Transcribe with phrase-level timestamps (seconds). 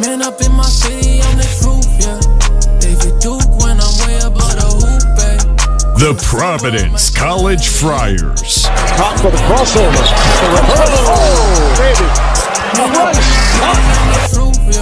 [0.00, 2.18] Man up in my city on the truth, yeah.
[2.80, 5.44] David Duke when I'm way above the hoop, babe.
[6.00, 8.64] The Providence College Friars.
[8.96, 9.92] Top for the crossover.
[9.92, 10.96] The reverse.
[11.12, 12.08] Oh, baby.
[12.72, 13.28] The rush.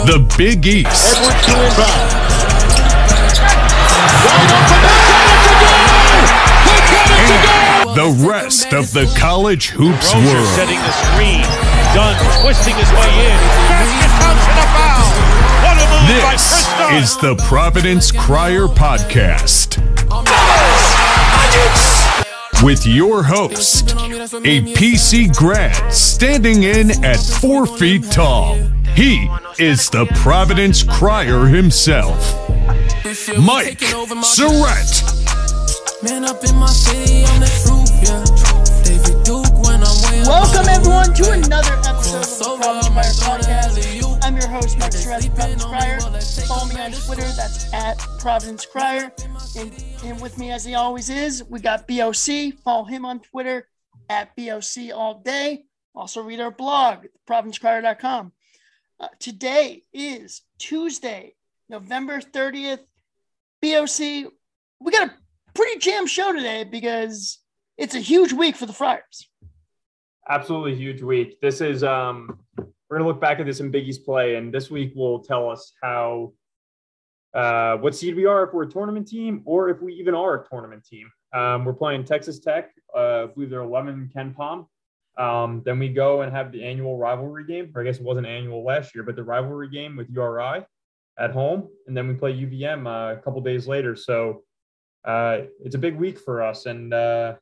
[0.07, 1.19] The Big East.
[1.19, 2.11] Edwards to inbound.
[4.25, 4.81] Wide open.
[6.71, 7.59] He got it to go.
[7.99, 10.55] The rest of the college hoops Rozier world.
[10.55, 11.43] setting the screen.
[11.93, 13.39] Dunn twisting his way in.
[13.67, 14.80] Basket counts and a
[16.11, 19.79] This is the Providence Crier Podcast.
[22.65, 28.57] With your host, a PC grad standing in at four feet tall.
[28.97, 32.19] He is the Providence Crier himself,
[33.39, 33.81] Mike
[40.03, 44.00] way Welcome everyone to another episode of the Providence Crier Podcast.
[44.51, 46.01] I'm your host, Mike Surette, Providence Crier.
[46.49, 49.13] Follow me on Twitter, that's at Providence Crier.
[49.57, 52.59] And, and with me, as he always is, we got BOC.
[52.65, 53.69] Follow him on Twitter
[54.09, 55.67] at BOC all day.
[55.95, 58.33] Also read our blog, providencecrier.com.
[58.99, 61.37] Uh, today is Tuesday,
[61.69, 62.81] November 30th.
[63.63, 64.33] BOC,
[64.81, 65.15] we got a
[65.55, 67.39] pretty jam show today because
[67.79, 69.29] it's a huge week for the Friars.
[70.29, 71.41] absolutely huge week.
[71.41, 72.41] This is um
[72.91, 75.49] we're gonna look back at this in Big East play, and this week will tell
[75.49, 76.33] us how
[77.33, 80.43] uh what seed we are if we're a tournament team or if we even are
[80.43, 81.09] a tournament team.
[81.33, 82.73] Um, we're playing Texas Tech.
[82.95, 84.67] Uh, I believe they're 11 KenPom.
[85.17, 88.27] Um, then we go and have the annual rivalry game, or I guess it wasn't
[88.27, 90.65] annual last year, but the rivalry game with URI
[91.19, 93.95] at home, and then we play UVM uh, a couple days later.
[93.95, 94.43] So
[95.05, 97.35] uh, it's a big week for us, and uh,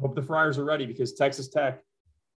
[0.00, 1.82] hope the Friars are ready because Texas Tech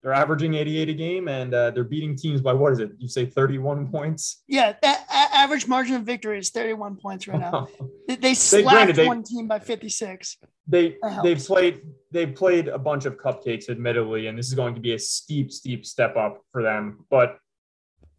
[0.07, 2.93] they're averaging 88 a game and uh, they're beating teams by what is it?
[2.97, 4.45] You say 31 points?
[4.47, 7.67] Yeah, that a- average margin of victory is 31 points right now.
[8.07, 10.37] They, they slapped they- one team by 56.
[10.69, 11.81] they they've played
[12.13, 15.51] they've played a bunch of cupcakes, admittedly, and this is going to be a steep,
[15.51, 17.05] steep step up for them.
[17.11, 17.39] But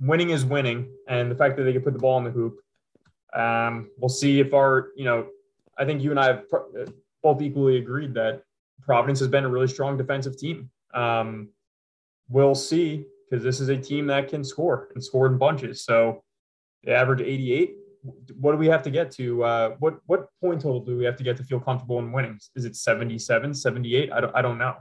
[0.02, 2.60] winning is winning, and the fact that they can put the ball in the hoop,
[3.34, 5.28] um, we'll see if our you know,
[5.78, 6.88] I think you and I have pro- uh,
[7.24, 8.44] both equally agreed that
[8.82, 10.70] Providence has been a really strong defensive team.
[10.94, 11.48] Um,
[12.30, 15.84] we'll see because this is a team that can score and score in bunches.
[15.84, 16.24] So
[16.84, 17.76] they average 88.
[18.40, 19.44] What do we have to get to?
[19.44, 22.40] Uh, what what point total do we have to get to feel comfortable in winning?
[22.56, 24.12] Is it 77, 78?
[24.12, 24.76] I don't I don't know.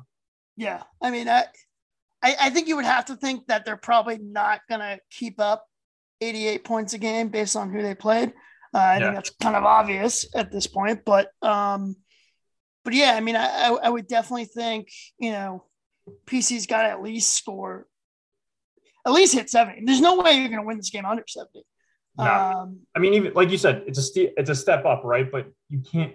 [0.56, 1.44] Yeah, I mean, I,
[2.22, 5.38] I, I think you would have to think that they're probably not going to keep
[5.40, 5.66] up
[6.22, 8.32] 88 points a game based on who they played.
[8.72, 9.04] Uh, I Yeah.
[9.04, 11.96] think that's kind of obvious at this point, but um,
[12.84, 15.64] but yeah, I mean, I, I, I would definitely think you know,
[16.26, 17.86] PC's got to at least score,
[19.06, 19.82] at least hit 70.
[19.84, 21.64] There's no way you're going to win this game under 70.
[22.18, 22.24] No.
[22.24, 25.30] Um, I mean, even like you said, it's a ste- it's a step up, right?
[25.30, 26.14] But you can't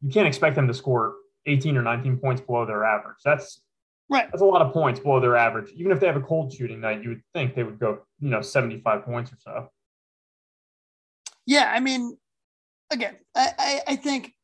[0.00, 1.14] you can't expect them to score
[1.46, 3.18] 18 or 19 points below their average.
[3.24, 3.60] That's
[4.08, 4.28] right.
[4.30, 5.70] that's a lot of points below their average.
[5.72, 8.30] Even if they have a cold shooting night, you would think they would go, you
[8.30, 9.68] know, 75 points or so.
[11.46, 12.16] Yeah, I mean,
[12.90, 14.34] again, I, I, I think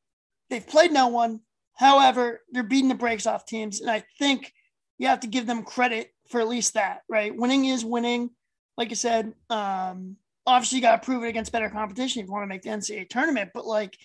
[0.51, 1.41] they've played no one.
[1.75, 4.53] However, they're beating the brakes off teams, and I think
[4.99, 7.03] you have to give them credit for at least that.
[7.09, 8.31] Right, winning is winning.
[8.77, 12.33] Like I said, um, obviously you got to prove it against better competition if you
[12.33, 13.51] want to make the NCAA tournament.
[13.55, 13.97] But like,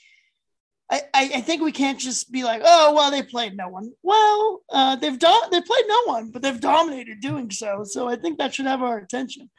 [0.89, 3.91] I, I, think we can't just be like, oh well, they played no one.
[4.03, 7.85] Well, uh, they've done they played no one, but they've dominated doing so.
[7.85, 9.49] So I think that should have our attention.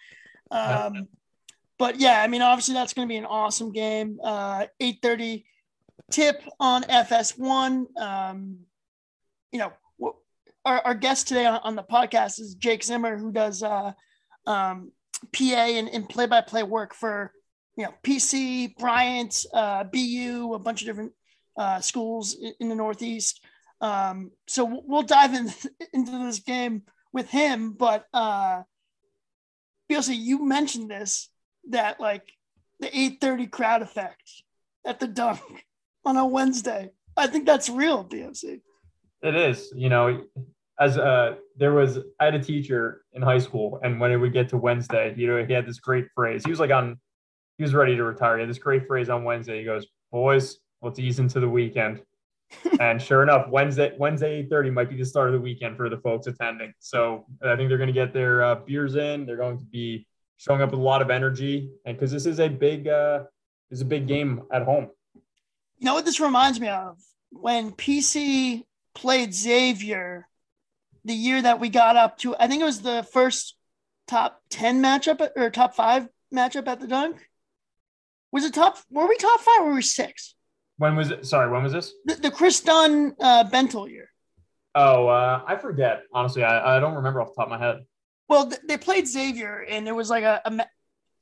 [0.50, 1.08] Um,
[1.78, 4.20] but yeah, I mean, obviously that's going to be an awesome game.
[4.22, 5.44] Uh, 8:30
[6.10, 7.98] tip on FS1.
[7.98, 8.58] Um,
[9.52, 9.72] you know,
[10.64, 13.92] our, our guest today on, on the podcast is Jake Zimmer, who does uh,
[14.46, 14.92] um,
[15.32, 17.32] PA and, and play-by-play work for
[17.76, 21.12] you know PC, Bryant, uh, BU, a bunch of different
[21.56, 23.44] uh, schools in, in the Northeast.
[23.80, 25.50] Um, so we'll- dive in,
[25.92, 28.62] into this game with him, but uh,
[29.88, 31.28] you mentioned this
[31.70, 32.32] that like
[32.80, 34.42] the 8:30 crowd effect
[34.86, 35.40] at the dunk
[36.04, 36.90] on a Wednesday.
[37.16, 38.62] I think that's real, BFC.
[39.22, 40.24] It is, you know,
[40.80, 44.32] as uh there was I had a teacher in high school and when it would
[44.32, 46.42] get to Wednesday, you know, he had this great phrase.
[46.44, 46.98] He was like on
[47.58, 48.36] he was ready to retire.
[48.36, 49.58] He had this great phrase on Wednesday.
[49.58, 52.02] He goes, Boys, let's ease into the weekend.
[52.80, 55.98] and sure enough, Wednesday, Wednesday 8:30 might be the start of the weekend for the
[55.98, 56.72] folks attending.
[56.80, 59.26] So I think they're going to get their uh, beers in.
[59.26, 62.40] They're going to be showing up with a lot of energy, and because this is
[62.40, 63.24] a big, uh,
[63.70, 64.90] is a big game at home.
[65.78, 66.98] You know what this reminds me of?
[67.30, 70.28] When PC played Xavier
[71.04, 73.56] the year that we got up to, I think it was the first
[74.06, 77.28] top 10 matchup or top five matchup at the dunk?
[78.30, 78.78] Was it top?
[78.90, 80.34] Were we top five or were we six?
[80.78, 81.26] When was it?
[81.26, 81.92] Sorry, when was this?
[82.06, 84.08] The, the Kris Dunn uh, Bentil year.
[84.74, 86.04] Oh, uh, I forget.
[86.14, 87.80] Honestly, I, I don't remember off the top of my head.
[88.28, 90.40] Well, th- they played Xavier, and it was like a.
[90.46, 90.64] a ma-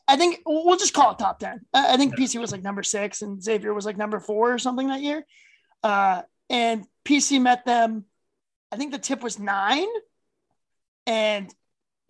[0.07, 1.61] I think we'll just call it top ten.
[1.75, 2.25] I, I think Yeah.
[2.27, 5.27] PC was like number six, and Xavier was like number four or something that year.
[5.83, 8.05] Uh, and PC met them.
[8.71, 9.89] I think the tip was nine,
[11.07, 11.53] and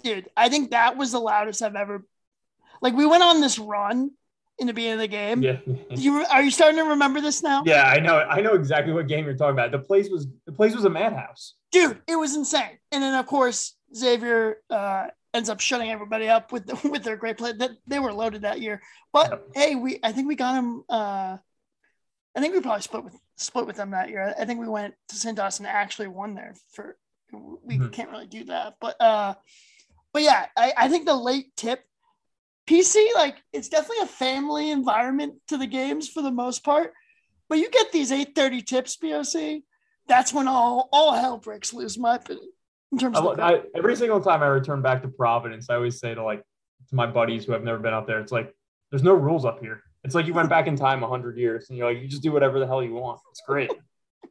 [0.03, 2.05] dude, I think that was the loudest I've ever.
[2.83, 4.11] Like we went on this run
[4.59, 5.43] in the beginning of the game.
[5.43, 5.59] Yeah.
[5.91, 7.63] You are you starting to remember this now?
[7.65, 8.19] Yeah, I know.
[8.19, 9.71] I know exactly what game you're talking about.
[9.73, 11.55] The place was the place was a madhouse.
[11.73, 12.79] dude, it was insane.
[12.93, 17.17] And then of course Xavier uh, ends up shutting everybody up with the, with their
[17.17, 17.53] great play.
[17.53, 18.83] That they were loaded that year.
[19.13, 20.85] But hey, we I think we got him.
[20.89, 21.39] Uh,
[22.37, 24.35] I think we probably split with split with them that year.
[24.39, 26.55] I think we went to Cintas and actually won there.
[26.73, 26.97] For
[27.33, 27.93] we Mhm.
[27.93, 29.35] can't really do that, but uh,
[30.13, 31.85] but yeah, I, I think the late tip.
[32.67, 36.93] PC, like it's definitely a family environment to the games for the most part.
[37.49, 39.63] But you get these 830 tips, BOC,
[40.07, 42.49] that's when all all hell breaks loose, my opinion.
[42.93, 45.99] In terms I, of I, every single time I return back to Providence, I always
[45.99, 46.45] say to like
[46.89, 48.55] to my buddies who have never been out there, it's like
[48.91, 49.83] there's no rules up here.
[50.05, 52.33] It's like you went back in time hundred years, and you're like you just do
[52.33, 53.21] whatever the hell you want.
[53.31, 53.71] It's great.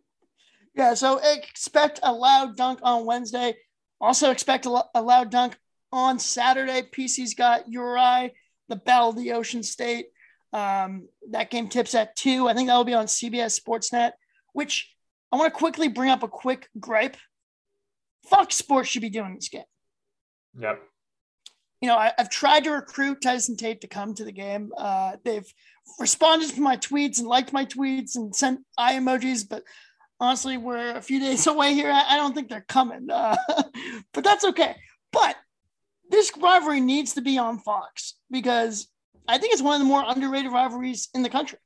[0.76, 3.56] yeah, so expect a loud dunk on Wednesday.
[4.02, 5.58] Also expect a, a loud dunk
[5.92, 6.82] on Saturday.
[6.82, 8.34] PC's got URI,
[8.68, 10.08] the Battle of the Ocean State.
[10.52, 12.48] Um, that game tips at two.
[12.48, 14.12] I think that will be on CBS Sportsnet.
[14.54, 14.92] Which
[15.32, 17.18] I want to quickly bring up a quick gripe.
[18.28, 19.64] Fox Sports should be doing this game.
[20.58, 20.82] Yep.
[21.82, 24.72] You know, I, I've tried to recruit Tyson Tate to come to the game.
[24.78, 25.52] Uh, they've
[26.00, 29.64] responded to my tweets and liked my tweets and sent eye emojis, but
[30.20, 31.92] honestly, we're a few days away here.
[31.92, 33.36] I, I don't think they're coming, uh,
[34.14, 34.76] but that's okay.
[35.12, 35.36] But
[36.10, 38.88] this rivalry needs to be on Fox because
[39.28, 41.60] I think it's one of the more underrated rivalries in the country.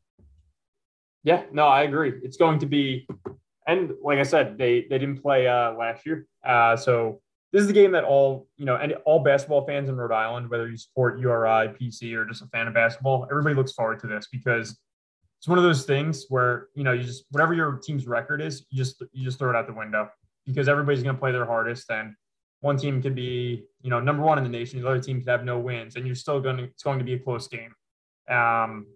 [1.23, 2.13] Yeah, no, I agree.
[2.21, 3.07] It's going to be,
[3.65, 7.21] and like I said, they they didn't play uh, last year, uh, so
[7.53, 10.49] this is the game that all you know, and all basketball fans in Rhode Island,
[10.49, 14.07] whether you support URI, PC, or just a fan of basketball, everybody looks forward to
[14.07, 14.75] this because
[15.37, 18.65] it's one of those things where you know you just whatever your team's record is,
[18.71, 20.09] you just you just throw it out the window
[20.47, 22.15] because everybody's going to play their hardest, and
[22.61, 25.29] one team could be you know number one in the nation, the other team could
[25.29, 27.73] have no wins, and you're still going to it's going to be a close game.
[28.31, 28.87] Um,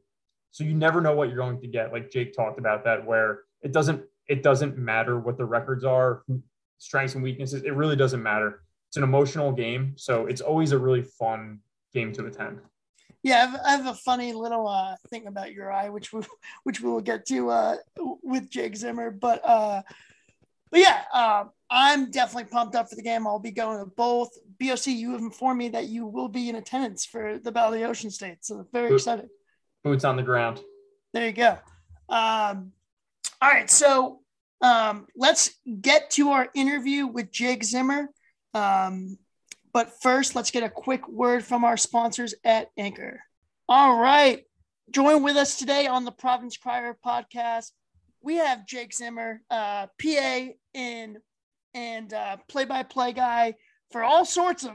[0.50, 1.94] so you never know what you're going to get.
[1.94, 6.24] Like Jake talked about that, where it doesn't it doesn't matter what the records are,
[6.77, 7.63] strengths and weaknesses.
[7.63, 8.62] It really doesn't matter.
[8.89, 11.59] It's an emotional game, so it's always a really fun
[11.94, 12.59] game to attend.
[13.24, 16.21] Yeah, I've, I have a funny little uh, thing about URI, which we
[16.63, 17.75] which we will get to uh,
[18.24, 19.12] with Jake Zimmer.
[19.12, 19.81] But uh,
[20.71, 23.27] but yeah, uh, I'm definitely pumped up for the game.
[23.27, 24.29] I'll be going to both.
[24.59, 27.79] BOC, you have informed me that you will be in attendance for the Battle of
[27.79, 29.29] the Ocean State, so very excited.
[29.83, 30.62] Boots on the ground.
[31.13, 31.57] There you go.
[32.09, 32.71] Um,
[33.41, 34.21] all right, so
[34.62, 35.51] um, let's
[35.81, 38.09] get to our interview with Jake Zimmer.
[38.54, 39.18] Um,
[39.74, 43.21] but first, let's get a quick word from our sponsors at Anchor.
[43.69, 44.44] All right,
[44.92, 47.71] join with us today on the Providence Crier podcast.
[48.21, 51.18] We have Jake Zimmer, uh, PA and
[51.74, 53.53] and uh, play-by-play guy
[53.92, 54.71] for all sorts of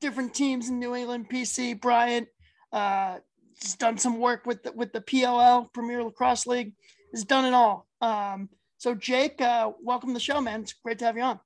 [0.00, 1.30] different teams in New England.
[1.30, 2.28] PC Bryant.
[2.70, 3.18] Uh,
[3.60, 6.74] He's done some work with the, with the PLL Premier Lacrosse League.
[7.12, 7.86] Has done it all.
[8.00, 8.48] Um,
[8.84, 10.60] so Jake, uh, welcome to the show, man.
[10.60, 11.40] It's great to have you on.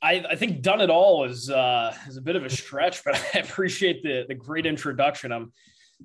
[0.00, 3.14] I, I think done it all is uh, is a bit of a stretch, but
[3.34, 5.32] I appreciate the the great introduction.
[5.32, 5.52] I'm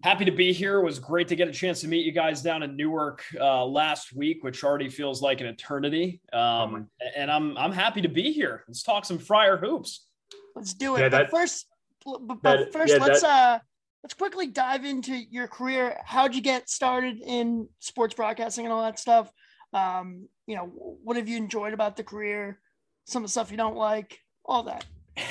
[0.04, 0.80] happy to be here.
[0.80, 3.66] It was great to get a chance to meet you guys down in Newark uh,
[3.66, 6.20] last week, which already feels like an eternity.
[6.34, 8.66] Um, and I'm I'm happy to be here.
[8.68, 10.06] Let's talk some Friar hoops.
[10.54, 11.00] Let's do it.
[11.00, 11.68] Yeah, but first,
[12.06, 13.60] but, but that- first, yeah, let's uh,
[14.04, 15.98] let's quickly dive into your career.
[16.04, 19.32] How'd you get started in sports broadcasting and all that stuff?
[19.74, 20.66] Um, you know,
[21.04, 22.60] what have you enjoyed about the career?
[23.06, 24.86] Some of the stuff you don't like, all that.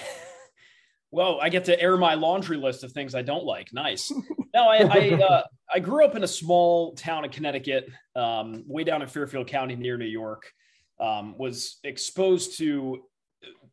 [1.13, 3.73] Well, I get to air my laundry list of things I don't like.
[3.73, 4.13] Nice.
[4.55, 5.43] No, I I, uh,
[5.75, 9.77] I grew up in a small town in Connecticut, um, way down in Fairfield County
[9.77, 10.51] near New York.
[10.99, 13.03] Um, was exposed to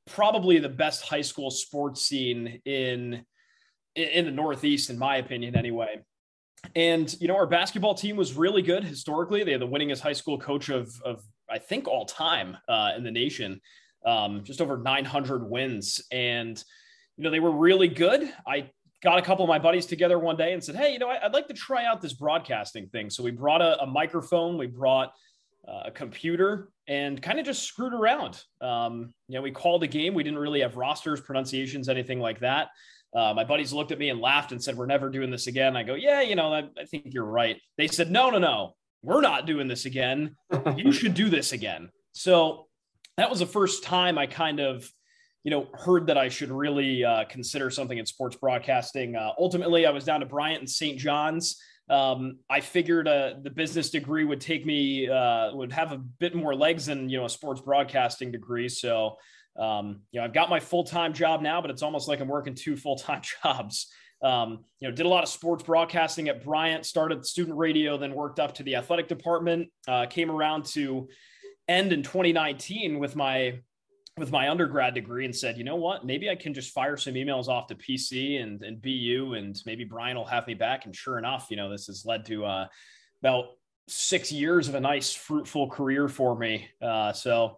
[0.05, 3.23] probably the best high school sports scene in
[3.95, 6.01] in the Northeast, in my opinion, anyway.
[6.75, 9.43] And you know, our basketball team was really good historically.
[9.43, 13.03] They had the winningest high school coach of of I think all time uh, in
[13.03, 13.61] the nation,
[14.05, 16.61] um, just over 900 wins, and
[17.17, 18.31] you know they were really good.
[18.47, 18.71] I
[19.03, 21.33] got a couple of my buddies together one day and said, "Hey, you know, I'd
[21.33, 25.13] like to try out this broadcasting thing." So we brought a, a microphone, we brought
[25.67, 28.41] uh, a computer, and kind of just screwed around.
[28.61, 30.13] Um, you know, we called a game.
[30.13, 32.69] We didn't really have rosters, pronunciations, anything like that.
[33.15, 35.75] Uh, my buddies looked at me and laughed and said, "We're never doing this again."
[35.75, 38.75] I go, "Yeah, you know, I, I think you're right." They said, "No, no, no,
[39.03, 40.35] we're not doing this again.
[40.75, 42.67] You should do this again." So
[43.17, 44.89] that was the first time I kind of,
[45.43, 49.15] you know, heard that I should really uh, consider something in sports broadcasting.
[49.15, 50.97] Uh, ultimately, I was down to Bryant and St.
[50.97, 51.61] John's.
[51.89, 56.33] Um, I figured uh, the business degree would take me uh, would have a bit
[56.33, 58.69] more legs than you know a sports broadcasting degree.
[58.69, 59.17] So
[59.57, 62.27] um, you know I've got my full time job now, but it's almost like I'm
[62.27, 63.91] working two full time jobs.
[64.21, 68.13] Um, you know, did a lot of sports broadcasting at Bryant, started student radio, then
[68.13, 69.69] worked up to the athletic department.
[69.85, 71.09] Uh, came around to
[71.67, 73.59] end in 2019 with my
[74.17, 77.15] with my undergrad degree and said, you know what, maybe I can just fire some
[77.15, 80.85] emails off to PC and, and BU and maybe Bryant will have me back.
[80.85, 82.67] And sure enough, you know, this has led to uh,
[83.21, 83.45] about
[83.87, 86.67] six years of a nice fruitful career for me.
[86.79, 87.57] Uh, so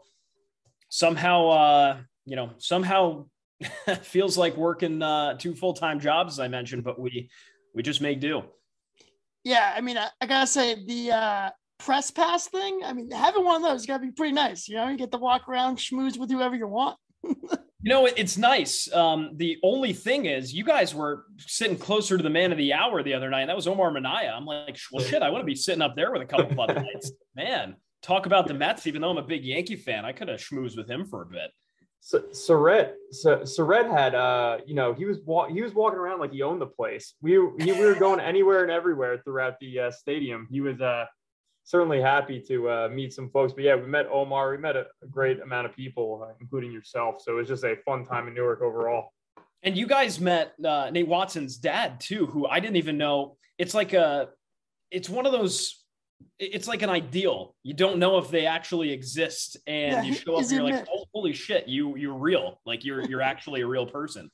[0.95, 3.25] somehow, uh, you know, somehow
[4.01, 7.29] feels like working uh, two full-time jobs, as I mentioned, but we,
[7.73, 8.43] we just make do.
[9.43, 9.73] Yeah.
[9.75, 11.49] I mean, I, I gotta say the, uh,
[11.79, 12.81] press pass thing.
[12.85, 14.69] I mean, having one of those got to be pretty nice.
[14.69, 16.97] You know, you get to walk around, schmooze with whoever you want.
[17.23, 17.35] you
[17.83, 18.91] know, it's nice.
[18.93, 22.71] Um, the only thing is, you guys were sitting closer to the man of the
[22.73, 24.31] hour the other night, and that was Omar Minaya.
[24.33, 26.59] I'm like, well, shit, I want to be sitting up there with a couple of
[26.59, 27.11] other nights.
[27.35, 28.87] Man, talk about the Mets.
[28.87, 31.25] Even though I'm a big Yankee fan, I could have schmoozed with him for a
[31.25, 31.51] bit.
[31.99, 33.43] So Surette, so
[33.91, 36.67] had, uh, you know, he was wa- he was walking around like he owned the
[36.67, 37.15] place.
[37.19, 40.47] We we were going anywhere and everywhere throughout the uh, stadium.
[40.51, 41.05] He was uh
[41.63, 43.53] certainly happy to uh, meet some folks.
[43.53, 44.51] But yeah, we met Omar.
[44.51, 47.15] We met a, a great amount of people, uh, including yourself.
[47.21, 49.11] So it was just a fun time in Newark overall.
[49.63, 53.37] And you guys met uh, Nate Watson's dad too, who I didn't even know.
[53.57, 54.29] It's like a,
[54.91, 55.84] it's one of those.
[56.37, 57.55] It's like an ideal.
[57.63, 60.85] You don't know if they actually exist, and Yeah, you show up and you're like,
[60.93, 62.59] oh, "Holy shit, you you're real!
[62.65, 64.29] Like you're you're actually a real person."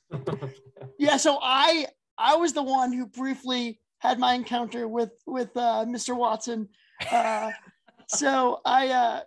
[0.98, 1.16] Yeah.
[1.16, 1.86] So I,
[2.18, 6.16] I was the one who briefly had my encounter with, with uh, Mr.
[6.16, 6.68] Watson.
[7.10, 7.50] Uh,
[8.08, 9.20] so I, uh,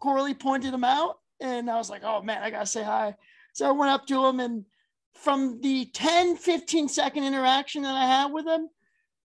[0.00, 3.14] Corley pointed him out and I was like, oh man, I gotta say hi.
[3.52, 4.64] So I went up to him and
[5.14, 8.68] from the 10, 15 second interaction that I had with him,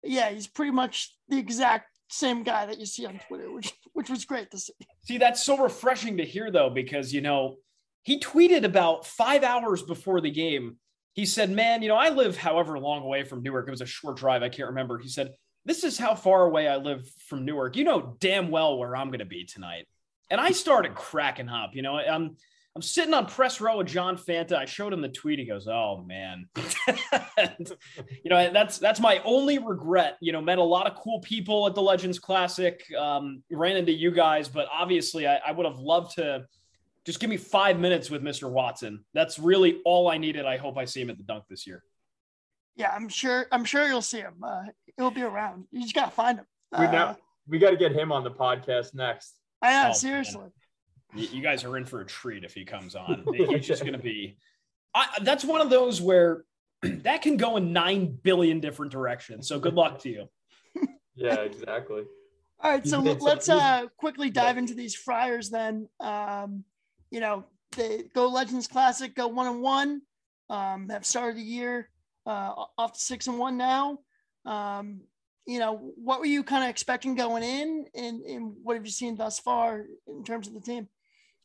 [0.03, 4.09] yeah, he's pretty much the exact same guy that you see on Twitter, which which
[4.09, 4.73] was great to see.
[5.03, 7.57] See, that's so refreshing to hear though, because you know,
[8.03, 10.77] he tweeted about five hours before the game.
[11.13, 13.67] He said, Man, you know, I live however long away from Newark.
[13.67, 14.43] It was a short drive.
[14.43, 14.97] I can't remember.
[14.99, 15.33] He said,
[15.65, 17.75] This is how far away I live from Newark.
[17.75, 19.87] You know damn well where I'm gonna be tonight.
[20.29, 21.71] And I started cracking up.
[21.73, 22.37] You know, I'm
[22.75, 24.53] I'm sitting on press row with John Fanta.
[24.57, 25.39] I showed him the tweet.
[25.39, 26.49] He goes, "Oh man,"
[27.37, 27.71] And,
[28.23, 30.17] you know that's that's my only regret.
[30.19, 32.83] You know, met a lot of cool people at the Legends Classic.
[32.97, 36.45] Um, ran into you guys, but obviously, I, I would have loved to
[37.05, 38.49] just give me five minutes with Mr.
[38.51, 39.05] Watson.
[39.13, 40.45] That's really all I needed.
[40.45, 41.81] I hope I see him at the dunk this year.
[42.75, 43.45] Yeah, I'm sure.
[43.53, 44.33] I'm sure you'll see him.
[44.43, 44.63] Uh,
[44.97, 45.65] he'll be around.
[45.71, 46.45] You just gotta find him.
[46.77, 47.17] We Uh, now
[47.47, 49.35] we got to get him on the podcast next.
[49.61, 50.41] I know, Oh, seriously.
[50.43, 50.51] You,
[51.15, 53.25] you guys are in for a treat if he comes on.
[53.33, 54.37] He's just going to be.
[54.93, 56.45] I, that's one of those where
[56.81, 59.47] that can go in nine billion different directions.
[59.47, 60.29] So good luck to you.
[61.17, 62.03] Yeah, exactly.
[62.59, 65.87] All right, so He's made some- let's uh quickly dive into these Friars then.
[66.01, 66.65] Um,
[67.09, 67.45] you know,
[67.77, 70.01] they go Legends Classic, go one and one.
[70.49, 71.89] Um, have started the year
[72.25, 73.99] uh, off to six and one now.
[74.45, 75.01] Um,
[75.47, 78.91] you know, what were you kind of expecting going in, and, and what have you
[78.91, 80.89] seen thus far in terms of the team?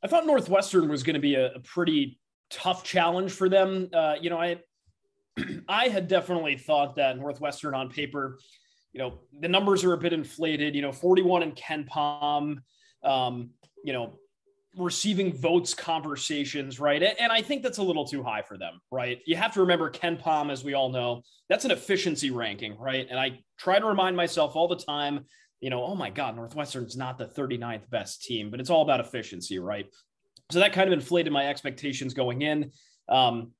[0.03, 2.19] I thought Northwestern was going to be a, a pretty
[2.51, 3.89] tough challenge for them.
[3.93, 4.61] Uh, you know, I
[5.69, 8.39] I had definitely thought that Northwestern on paper,
[8.93, 10.75] you know, the numbers are a bit inflated.
[10.75, 12.59] You know, 41 in KenPom,
[13.05, 13.51] um,
[13.85, 14.19] you know,
[14.77, 17.03] receiving votes conversations, right?
[17.03, 19.21] And, and I think that's a little too high for them, right?
[19.27, 23.07] You have to remember KenPom, as we all know, that's an efficiency ranking, right?
[23.09, 25.27] And I try to remind myself all the time,
[25.61, 29.01] you know, oh my God, Northwestern's not the 39th best team, but it's all about
[29.01, 29.87] efficiency, right?
[30.51, 32.73] So that kind of inflated my expectations going in.
[33.09, 33.53] Um,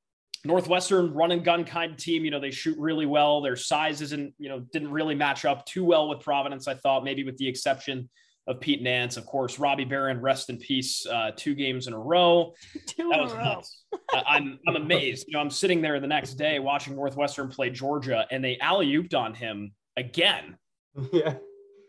[0.45, 2.25] Northwestern run and gun kind of team.
[2.25, 3.43] You know, they shoot really well.
[3.43, 7.05] Their size isn't, you know, didn't really match up too well with Providence, I thought,
[7.05, 8.09] maybe with the exception
[8.47, 9.19] of Pete Nance.
[9.19, 12.55] Of course, Robbie Beran, rest in peace, uh, two games in a row.
[12.87, 13.45] Two That in a was row.
[13.45, 13.83] nuts.
[14.13, 15.27] I- I'm, I'm amazed.
[15.29, 18.87] You know, I'm sitting there the next day watching Northwestern play Georgia, and they alley
[18.97, 20.57] ooped on him again.
[21.13, 21.35] Yeah.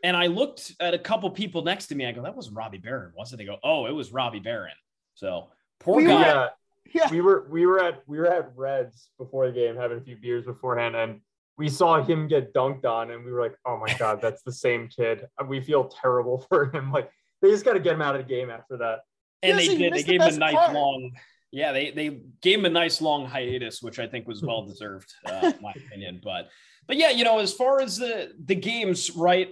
[0.03, 2.05] And I looked at a couple people next to me.
[2.05, 3.37] I go, that wasn't Robbie Beran, was it?
[3.37, 4.73] They go, oh, it was Robbie Beran.
[5.15, 6.19] So poor We guy.
[6.19, 6.49] were- Yeah.
[6.93, 10.01] Yeah, we were we were at we were at Reds before the game, having a
[10.01, 11.21] few beers beforehand, and
[11.57, 14.51] we saw him get dunked on, and we were like, "Oh my god, that's the
[14.51, 16.91] same kid." We feel terrible for him.
[16.91, 17.09] Like
[17.41, 19.01] they just got to get him out of the game after that.
[19.41, 19.79] and Yeah, they see, did.
[19.79, 20.73] They missed the gave him a nice part.
[20.73, 21.11] long.
[21.51, 25.13] Yeah, they they gave him a nice long hiatus, which I think was well deserved,
[25.25, 26.19] uh, in my opinion.
[26.21, 26.49] But
[26.87, 29.49] but yeah, you know, as far as the the games, right?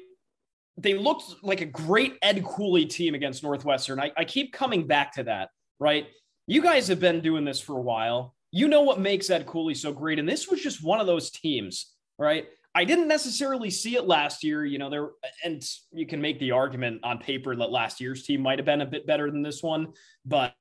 [0.82, 4.00] They looked like a great Ed Cooley team against Northwestern.
[4.00, 6.08] I, I keep coming back to that, right?
[6.48, 8.36] You guys have been doing this for a while.
[8.52, 11.30] You know what makes Ed Cooley so great, and this was just one of those
[11.30, 12.48] teams, right?
[12.76, 15.10] I didn't necessarily see it last year, you know, there
[15.44, 18.82] and you can make the argument on paper that last year's team might have been
[18.82, 19.94] a bit better than this one,
[20.26, 20.54] but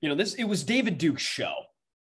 [0.00, 1.52] you know, this it was David Duke's show.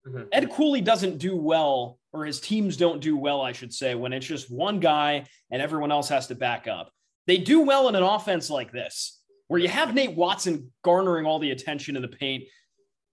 [0.07, 0.25] Mm-hmm.
[0.33, 4.13] Ed Cooley doesn't do well, or his teams don't do well, I should say, when
[4.13, 6.93] it's just one guy and everyone else has to back up.
[7.27, 11.39] They do well in an offense like this, where you have Nate Watson garnering all
[11.39, 12.45] the attention in the paint.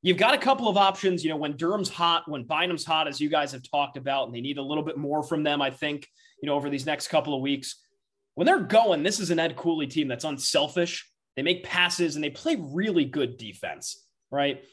[0.02, 3.20] You've got a couple of options, you know, when Durham's hot, when Bynum's hot, as
[3.20, 5.72] you guys have talked about, and they need a little bit more from them, I
[5.72, 6.08] think,
[6.42, 7.84] you know, over these next couple of weeks.
[8.36, 11.10] When they're going, this is an Ed Cooley team that's unselfish.
[11.36, 14.64] They make passes and they play really good defense right?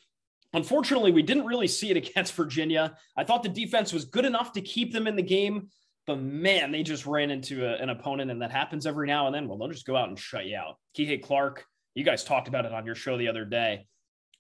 [0.53, 2.97] Unfortunately, we didn't really see it against Virginia.
[3.17, 5.69] I thought the defense was good enough to keep them in the game,
[6.07, 9.35] but man, they just ran into a, an opponent, and that happens every now and
[9.35, 9.49] then.
[9.49, 10.77] Well, they'll just go out and shut you out.
[10.97, 13.87] Kihei Clark, you guys talked about it on your show the other day.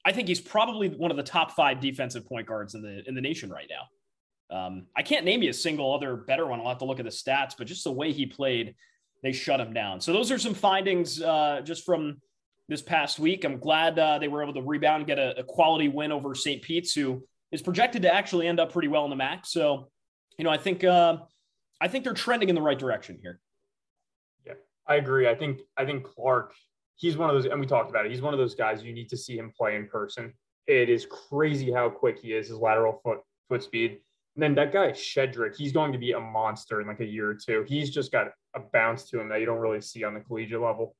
[0.04, 3.14] I think he's probably one of the top five defensive point guards in the in
[3.14, 4.56] the nation right now.
[4.56, 6.60] Um, I can't name you a single other better one.
[6.60, 8.74] I'll have to look at the stats, but just the way he played,
[9.22, 10.00] they shut him down.
[10.00, 12.20] So those are some findings uh, just from
[12.68, 13.44] this past week.
[13.44, 16.34] I'm glad uh, they were able to rebound and get a, a quality win over
[16.34, 16.62] St.
[16.62, 19.46] Pete's, who is projected to actually end up pretty well in the MAAC.
[19.46, 19.88] So,
[20.38, 21.18] you know, I think uh,
[21.80, 23.40] I think they're trending in the right direction here.
[24.46, 24.54] Yeah,
[24.86, 25.28] I agree.
[25.28, 26.54] I think I think Clark,
[26.96, 28.12] he's one of those, and we talked about it.
[28.12, 30.32] He's one of those guys you need to see him play in person.
[30.66, 33.98] It is crazy how quick he is, his lateral foot foot speed.
[34.36, 37.30] And then that guy Shedrick, he's going to be a monster in like a year
[37.30, 37.64] or two.
[37.68, 40.60] He's just got a bounce to him that you don't really see on the collegiate
[40.60, 40.96] level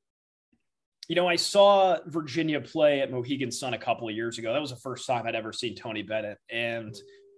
[1.09, 4.53] you know, I saw Virginia play at Mohegan Sun a couple of years ago.
[4.53, 6.39] That was the first time I'd ever seen Tony Bennett.
[6.51, 6.95] And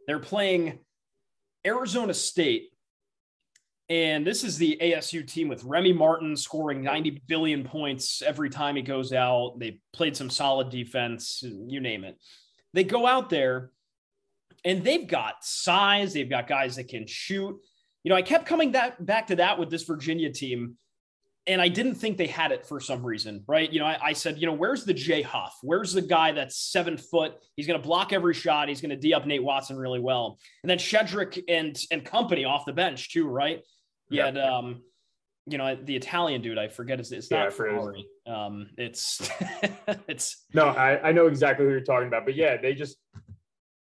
[0.07, 0.79] they're playing
[1.67, 2.71] Arizona State.
[3.89, 8.75] And this is the ASU team with Remy Martin scoring 90 billion points every time
[8.75, 9.59] he goes out.
[9.61, 12.19] They played some solid defense, you name it.
[12.73, 13.71] They go out there
[14.65, 17.57] and they've got size, they've got guys that can shoot.
[18.03, 20.77] You know, I kept coming that, back to that with this Virginia team
[21.47, 23.73] and I didn't think they had it for some reason, right?
[23.73, 25.57] You know, I, I, said, you know, where's the Jay Huff?
[25.63, 27.35] Where's the guy that's seven foot?
[27.55, 28.69] He's going to block every shot.
[28.69, 30.39] He's going to D up Nate Watson really well.
[30.63, 33.63] And then Shedrick and and company off the bench too, right?
[34.09, 34.27] He yeah.
[34.27, 34.83] had, um,
[35.47, 36.59] you know, the Italian dude.
[36.59, 37.13] I forget his.
[37.13, 38.07] It's not yeah, Ferrari.
[38.27, 39.29] Um, it's
[40.09, 40.45] it's.
[40.55, 42.97] No, I I know exactly who you're talking about, but yeah, they just.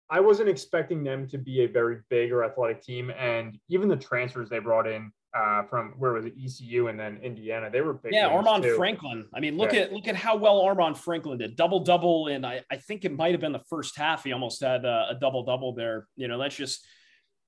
[0.10, 3.98] I wasn't expecting them to be a very big or athletic team, and even the
[3.98, 7.70] transfers they brought in uh, from where was it ECU and then Indiana.
[7.70, 8.14] They were big.
[8.14, 8.76] Yeah, Armaan too.
[8.76, 9.26] Franklin.
[9.34, 9.82] I mean, look yeah.
[9.82, 11.56] at look at how well Armaan Franklin did.
[11.56, 14.24] Double double, and I, I think it might have been the first half.
[14.24, 16.08] He almost had a, a double double there.
[16.16, 16.86] You know, that's just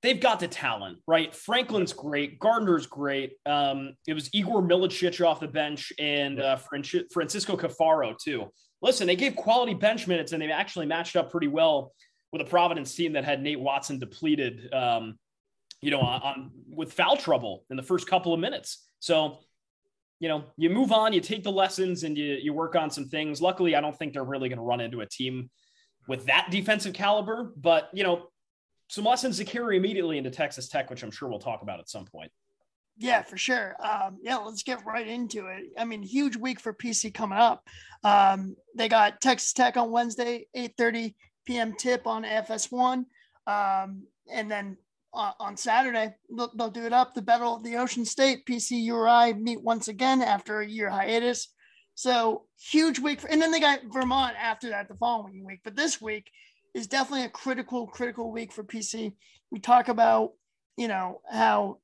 [0.01, 1.33] they've got the talent, right?
[1.35, 2.39] Franklin's great.
[2.39, 3.33] Gardner's great.
[3.45, 8.45] Um, it was Igor Milicic off the bench and uh, Francisco Caffaro too.
[8.81, 11.91] Listen, they gave quality bench minutes and they actually matched up pretty well
[12.31, 14.73] with a Providence team that had Nate Watson depleted.
[14.73, 15.17] Um,
[15.81, 18.85] you know, on, on with foul trouble in the first couple of minutes.
[18.99, 19.39] So,
[20.19, 23.05] you know, you move on, you take the lessons, and you you work on some
[23.05, 23.41] things.
[23.41, 25.49] Luckily, I don't think they're really going to run into a team
[26.07, 28.27] with that defensive caliber, but you know,
[28.89, 31.89] some lessons to carry immediately into Texas Tech, which I'm sure we'll talk about at
[31.89, 32.31] some point.
[32.97, 33.75] Yeah, for sure.
[33.81, 35.67] Um, yeah, let's get right into it.
[35.77, 37.65] I mean, huge week for PC coming up.
[38.03, 41.13] Um, they got Texas Tech on Wednesday, 8:30
[41.45, 41.73] p.m.
[41.77, 43.05] tip on FS1,
[43.47, 44.75] um, and then
[45.13, 46.13] uh, on Saturday.
[46.35, 47.13] They'll, they'll, do it up.
[47.13, 51.53] The Battle of the Ocean State, PCURI meet once again after a year hiatus.
[51.95, 53.21] So huge week.
[53.21, 55.59] For, and then they got Vermont after that the following week.
[55.63, 56.29] But this week
[56.73, 59.13] is definitely a critical, critical week for PC.
[59.51, 60.33] We talk about,
[60.77, 61.79] you know, how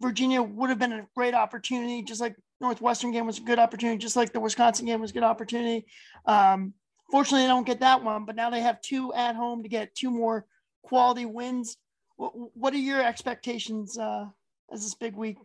[0.00, 3.98] Virginia would have been a great opportunity, just like Northwestern game was a good opportunity,
[3.98, 5.86] just like the Wisconsin game was a good opportunity.
[6.26, 6.74] Um,
[7.10, 9.94] fortunately, they don't get that one, but now they have two at home to get
[9.94, 10.46] two more
[10.82, 11.76] quality wins
[12.16, 14.26] what what are your expectations uh,
[14.72, 15.36] as this big week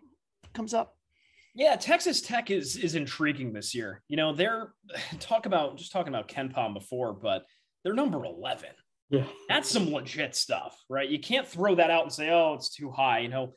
[0.54, 0.96] comes up?
[1.54, 4.02] Yeah, Texas Tech is is intriguing this year.
[4.08, 4.74] You know, they're
[5.20, 7.46] talk about just talking about KenPom before, but
[7.84, 8.70] they're number eleven.
[9.10, 11.10] Yeah, that's some legit stuff, right?
[11.10, 13.54] You can't throw that out and say, "Oh, it's too high." You know,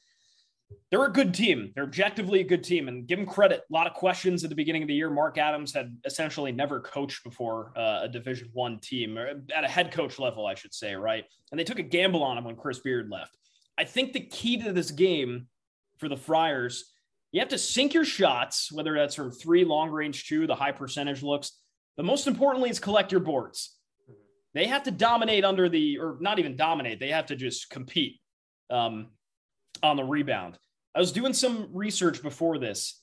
[0.91, 1.73] they're a good team.
[1.75, 3.63] They're objectively a good team, and give them credit.
[3.71, 5.11] A lot of questions at the beginning of the year.
[5.11, 9.69] Mark Adams had essentially never coached before uh, a Division One team, or at a
[9.69, 11.25] head coach level, I should say, right?
[11.51, 13.37] And they took a gamble on him when Chris Beard left.
[13.79, 15.49] I think the key to this game
[15.99, 16.93] for the Friars,
[17.33, 20.73] you have to sink your shots, whether that's from three, long range two, the high
[20.73, 21.53] percentage looks.
[21.97, 23.77] But most importantly, is collect your boards.
[24.55, 27.01] They have to dominate under the, or not even dominate.
[27.01, 28.21] They have to just compete
[28.71, 29.09] um,
[29.83, 30.59] on the rebound.
[30.95, 33.01] I was doing some research before this.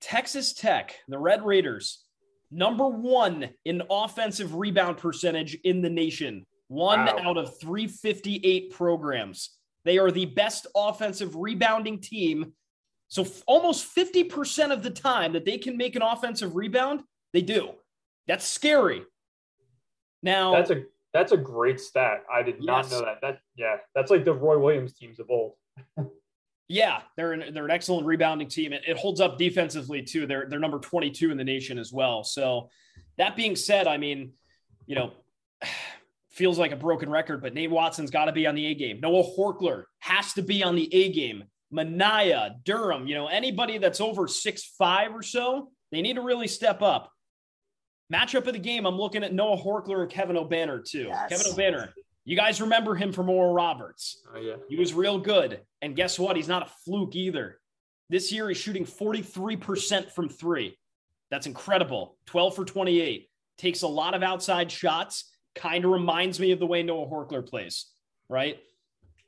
[0.00, 2.04] Texas Tech, the Red Raiders,
[2.50, 6.44] number one in offensive rebound percentage in the nation.
[6.68, 7.18] One Wow.
[7.22, 9.50] out of 358 programs.
[9.84, 12.52] They are the best offensive rebounding team.
[13.08, 17.42] So f- almost 50% of the time that they can make an offensive rebound, they
[17.42, 17.70] do.
[18.26, 19.02] That's scary.
[20.22, 22.24] Now, That's a that's a great stat.
[22.32, 22.92] I did not Yes.
[22.92, 23.20] know that.
[23.22, 25.54] That yeah, that's like the Roy Williams teams of old.
[26.68, 28.72] Yeah, they're an, they're an excellent rebounding team.
[28.72, 30.26] It, it holds up defensively too.
[30.26, 32.24] They're they're number 22 in the nation as well.
[32.24, 32.70] So
[33.18, 34.32] that being said, I mean,
[34.84, 35.12] you know,
[36.32, 38.98] feels like a broken record, but Nate Watson's got to be on the A game.
[39.00, 41.44] Noah Horchler has to be on the A game.
[41.70, 46.48] Minaya, Durham, you know, anybody that's over six five or so, they need to really
[46.48, 47.12] step up.
[48.12, 51.06] Matchup of the game, I'm looking at Noah Horchler and Kevin Obanor too.
[51.08, 51.28] Yes.
[51.28, 51.92] Kevin Obanor,
[52.24, 54.22] you guys remember him from Oral Roberts.
[54.34, 54.56] Oh yeah.
[54.68, 55.60] He was real good.
[55.82, 56.36] And guess what?
[56.36, 57.58] He's not a fluke either.
[58.08, 60.78] This year, he's shooting 43% from three.
[61.30, 62.16] That's incredible.
[62.26, 63.28] 12 for 28.
[63.58, 65.32] Takes a lot of outside shots.
[65.54, 67.86] Kind of reminds me of the way Noah Horchler plays,
[68.28, 68.58] right?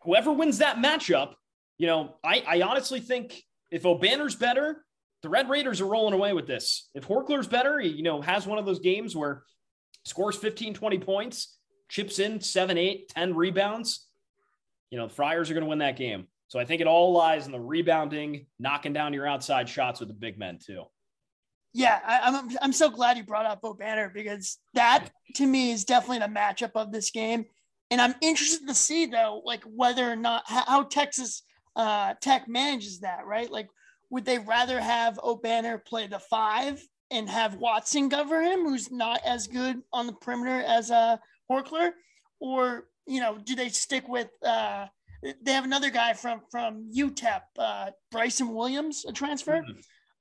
[0.02, 1.34] Whoever wins that matchup,
[1.78, 4.84] you know, I, I honestly think if Obanor's better,
[5.22, 6.88] the Red Raiders are rolling away with this.
[6.94, 9.42] If Horchler's better, he, you know, has one of those games where
[10.04, 11.56] scores 15, 20 points,
[11.88, 14.06] chips in seven, eight, 10 rebounds,
[14.90, 16.26] you know, the Friars are going to win that game.
[16.48, 20.08] So I think it all lies in the rebounding, knocking down your outside shots with
[20.08, 20.84] the big men too.
[21.74, 25.70] Yeah, I, I'm I'm so glad you brought up Bo Banner because that to me
[25.70, 27.44] is definitely the matchup of this game,
[27.90, 31.42] and I'm interested to see though, like whether or not how, how Texas
[31.76, 33.50] uh, Tech manages that, right?
[33.50, 33.68] Like,
[34.10, 39.20] would they rather have Obanor play the five and have Watson cover him, who's not
[39.24, 41.16] as good on the perimeter as uh,
[41.50, 41.90] Horchler,
[42.40, 44.28] or you know, do they stick with?
[44.44, 44.86] Uh,
[45.42, 49.64] they have another guy from from UTEP, uh, Bryson Williams, a transfer.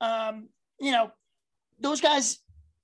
[0.00, 0.48] Um,
[0.80, 1.10] you know,
[1.78, 2.38] those guys,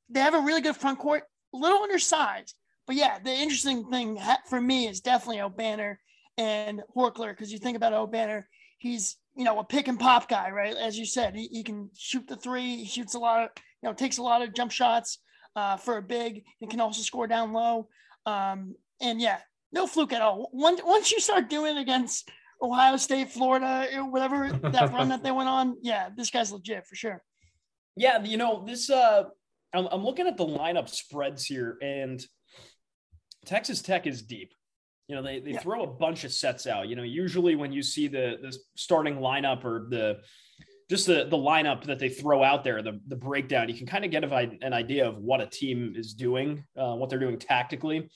[0.09, 2.55] they have a really good front court, a little undersized.
[2.87, 5.97] But yeah, the interesting thing for me is definitely Obanor
[6.37, 8.45] and Horchler because you think about Obanor,
[8.79, 10.75] he's you know a pick and pop guy, right?
[10.75, 13.51] As you said, he, he can shoot the three, he shoots a lot of
[13.83, 15.19] you know takes a lot of jump shots
[15.57, 17.89] uh, for a big, and can also score down low.
[18.27, 19.39] Um, and yeah,
[19.73, 20.51] no fluke at all.
[20.53, 22.31] Once once you start doing against
[22.63, 26.95] Ohio State, Florida, whatever that run that they went on, yeah, this guy's legit for
[26.95, 27.23] sure.
[27.97, 29.25] Yeah, you know, this uh
[29.75, 32.25] I'm, I'm looking at the lineup spreads here, and
[33.45, 34.55] Texas Tech is deep.
[35.09, 35.61] You know, they, they Yeah.
[35.61, 36.89] throw a bunch of sets out.
[36.89, 40.21] You know, usually when you see the the starting lineup or the
[40.91, 44.05] just the the lineup that they throw out there, the the breakdown, you can kind
[44.05, 48.09] of get an idea of what a team is doing, uh, what they're doing tactically.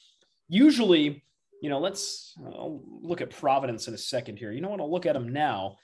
[0.48, 1.22] Usually,
[1.61, 4.53] you know, let's I'll look at Providence in a second here.
[4.53, 4.81] You know what?
[4.81, 5.77] I'll look at them now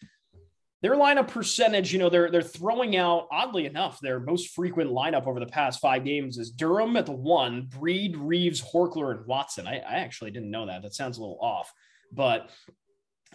[0.84, 5.26] their lineup percentage, you know, they're they're throwing out oddly enough, their most frequent lineup
[5.26, 9.66] over the past five games is Durham at the one, Breed, Reeves, Horchler, and Watson.
[9.66, 10.82] I, I actually didn't know that.
[10.82, 11.72] That sounds a little off,
[12.12, 12.50] but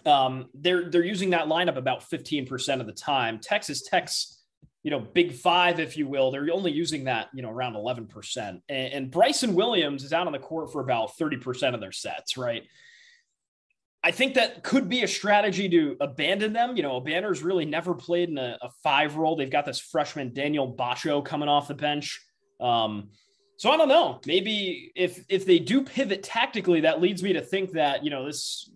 [0.06, 3.40] um, they're they're using that lineup about 15% of the time.
[3.40, 4.44] Texas Tech's,
[4.84, 8.38] you know, big five, if you will, they're only using that, you know, around 11%.
[8.38, 12.36] And, and Bryson Williams is out on the court for about 30% of their sets,
[12.36, 12.62] right?
[14.02, 16.76] I think that could be a strategy to abandon them.
[16.76, 19.36] You know, Banner's really never played in a, a five role.
[19.36, 22.20] They've got this freshman Daniel Batcho coming off the bench.
[22.60, 23.10] Um,
[23.56, 24.20] so I don't know.
[24.24, 28.24] Maybe if if they do pivot tactically, that leads me to think that you know
[28.24, 28.70] this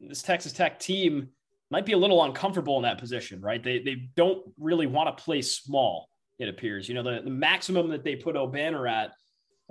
[0.00, 1.28] this Texas Tech team
[1.70, 3.62] might be a little uncomfortable in that position, right?
[3.62, 6.08] They they don't really want to play small.
[6.40, 9.12] It appears, you know, the, the maximum that they put Obanor at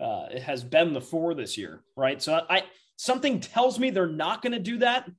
[0.02, 2.22] uh, has been the four this year, right?
[2.22, 2.63] So I
[2.97, 5.10] something tells me they're not going to do that,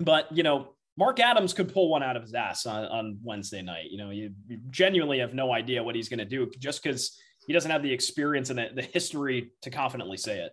[0.00, 3.60] but you know, Mark Adams could pull one out of his ass on, on Wednesday
[3.60, 3.90] night.
[3.90, 7.18] You know, you, you genuinely have no idea what he's going to do just because
[7.46, 10.52] he doesn't have the experience and the, the history to confidently say it.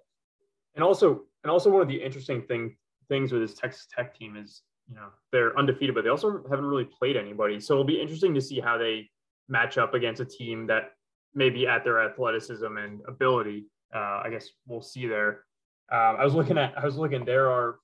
[0.75, 2.75] And also, and also one of the interesting thing
[3.09, 6.65] things with this Texas Tech team is, you know, they're undefeated, but they also haven't
[6.65, 7.59] really played anybody.
[7.59, 9.09] So it'll be interesting to see how they
[9.47, 10.91] match up against a team that
[11.33, 13.65] maybe at their athleticism and ability.
[13.93, 15.43] Uh, I guess we'll see there.
[15.91, 17.25] Um, I was looking at, I was looking.
[17.25, 17.77] There are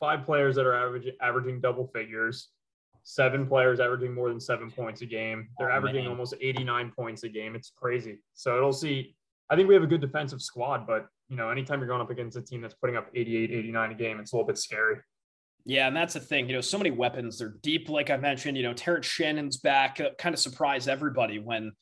[0.00, 2.48] five players that are averaging averaging double figures,
[3.02, 5.48] seven players averaging more than seven points a game.
[5.58, 6.10] They're Oh, averaging man.
[6.10, 7.54] almost 89 points a game.
[7.54, 8.18] It's crazy.
[8.34, 9.14] So it'll see.
[9.48, 12.10] I think we have a good defensive squad, but you know, anytime you're going up
[12.10, 14.96] against a team that's putting up 88, 89 a game, it's a little bit scary.
[15.64, 16.48] Yeah, and that's the thing.
[16.48, 17.38] You know, so many weapons.
[17.38, 18.56] They're deep, like I mentioned.
[18.56, 20.00] You know, Terrence Shannon's back.
[20.00, 21.72] Uh, kind of surprised everybody when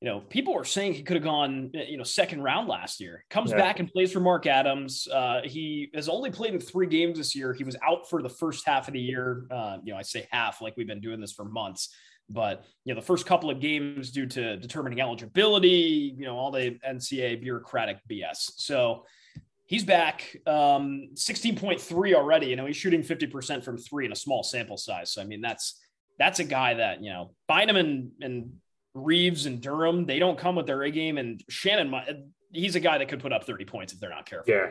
[0.00, 3.24] you know, people were saying he could have gone, you know, second round last year.
[3.28, 3.58] Comes Yeah.
[3.58, 5.06] back and plays for Mark Adams.
[5.06, 7.52] Uh, he has only played in three games this year.
[7.52, 9.46] He was out for the first half of the year.
[9.50, 11.94] Uh, you know, I say half like we've been doing this for months,
[12.30, 16.50] but you know, the first couple of games due to determining eligibility, you know, all
[16.50, 18.52] the NCAA bureaucratic BS.
[18.56, 19.04] So
[19.66, 22.46] he's back, um, 16.3 already.
[22.46, 25.12] You know, he's shooting 50% from three in a small sample size.
[25.12, 25.78] So I mean, that's
[26.18, 28.52] that's a guy that you know Bynum and and
[28.94, 31.18] Reeves and Durham, they don't come with their A game.
[31.18, 34.52] And Shannon, he's a guy that could put up 30 points if they're not careful.
[34.52, 34.70] yeah.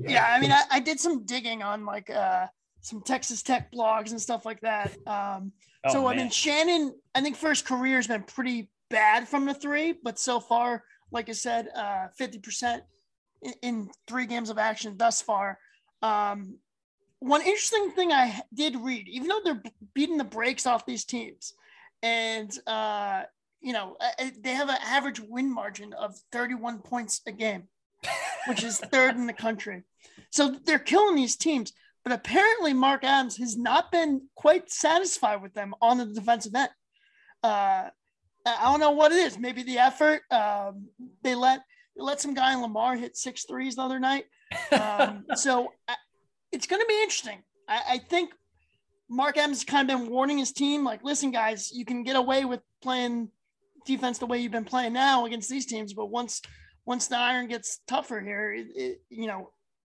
[0.00, 2.46] Yeah, I mean, I, I did some digging on like uh,
[2.82, 4.96] some Texas Tech blogs and stuff like that.
[5.08, 5.52] Um,
[5.84, 9.46] Oh, so I mean, Shannon, I think for his career has been pretty bad from
[9.46, 12.82] the three, but so far, like I said, uh, fifty percent
[13.42, 15.58] in, in three games of action thus far.
[16.02, 16.58] Um,
[17.20, 19.62] one interesting thing I did read, even though they're
[19.94, 21.54] beating the brakes off these teams,
[22.02, 23.22] and uh,
[23.60, 27.64] you know uh, they have an average win margin of thirty-one points a game,
[28.46, 29.84] which is third in the country.
[30.30, 31.72] So they're killing these teams.
[32.04, 36.70] But apparently, Mark Adams has not been quite satisfied with them on the defensive end.
[37.42, 37.90] Uh,
[38.46, 39.38] I don't know what it is.
[39.38, 40.22] Maybe the effort.
[40.30, 40.88] Um,
[41.22, 41.60] they let
[41.96, 44.24] they let some guy in Lamar hit six threes the other night.
[44.72, 45.96] Um, so I,
[46.52, 47.42] it's going to be interesting.
[47.68, 48.30] I, I think
[49.10, 52.16] Mark Adams has kind of been warning his team, like, listen, guys, you can get
[52.16, 53.30] away with playing
[53.88, 56.40] defense the way you've been playing now against these teams, but once
[56.86, 59.50] once the iron gets tougher here, it, it, you know,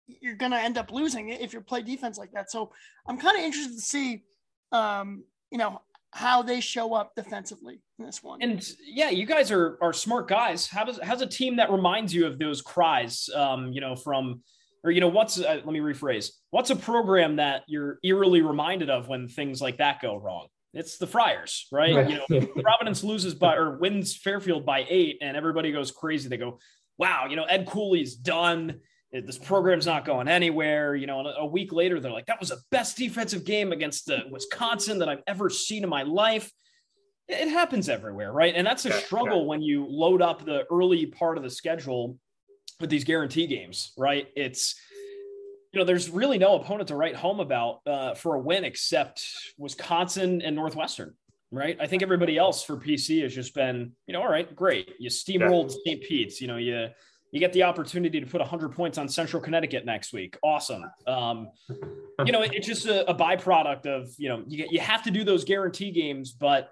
[0.06, 2.52] you're going to end up losing if you play defense like that.
[2.52, 2.72] So
[3.08, 4.24] I'm kind of interested to see,
[4.72, 8.44] um, you know, how they show up defensively in this one.
[8.44, 10.68] And yeah, you guys are are smart guys.
[10.68, 13.30] How does how's a team that reminds you of those cries?
[13.34, 14.44] Um, you know, from
[14.84, 16.30] or you know, what's uh, let me rephrase.
[16.52, 20.48] What's a program that you're eerily reminded of when things like that go wrong?
[20.74, 22.10] It's the Friars, right?
[22.10, 26.30] You know, Providence loses by or wins Fairfield by eight, and everybody goes crazy.
[26.30, 26.60] They go,
[26.98, 28.80] "Wow, you know, Ed Cooley's done.
[29.12, 32.50] This program's not going anywhere." You know, and a week later, they're like, "That was
[32.50, 36.52] the best defensive game against the Wisconsin that I've ever seen in my life."
[37.28, 38.54] It happens everywhere, right?
[38.56, 42.18] And that's a Yeah, struggle when you load up the early part of the schedule
[42.82, 44.28] with these guarantee games, right?
[44.36, 44.76] It's
[45.74, 49.26] you know, there's really no opponent to write home about uh, for a win except
[49.58, 51.16] Wisconsin and Northwestern,
[51.52, 51.76] right?
[51.80, 54.94] I think everybody else for PC has just been, you know, all right, great.
[55.00, 56.02] You steamrolled St.
[56.04, 56.90] Pete's, you know, you
[57.32, 60.38] you get the opportunity to put 100 points on Central Connecticut next week.
[60.44, 60.84] Awesome.
[61.08, 61.50] Um,
[62.24, 65.02] you know, it- it's just a, a byproduct of, you know, you, get- you have
[65.02, 66.70] to do those guarantee games, but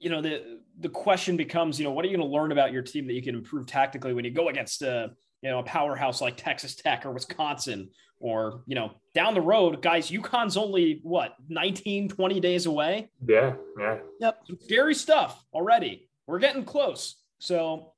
[0.00, 2.72] you know, the the question becomes, you know, what are you going to learn about
[2.72, 5.10] your team that you can improve tactically when you go against a,
[5.42, 9.82] you know, a powerhouse like Texas Tech or Wisconsin or, you know, down the road,
[9.82, 13.10] guys, UConn's only what, 19, 20 days away.
[13.26, 13.98] Yeah, yeah.
[14.46, 16.08] Some scary stuff already.
[16.28, 17.16] We're getting close.
[17.40, 17.92] So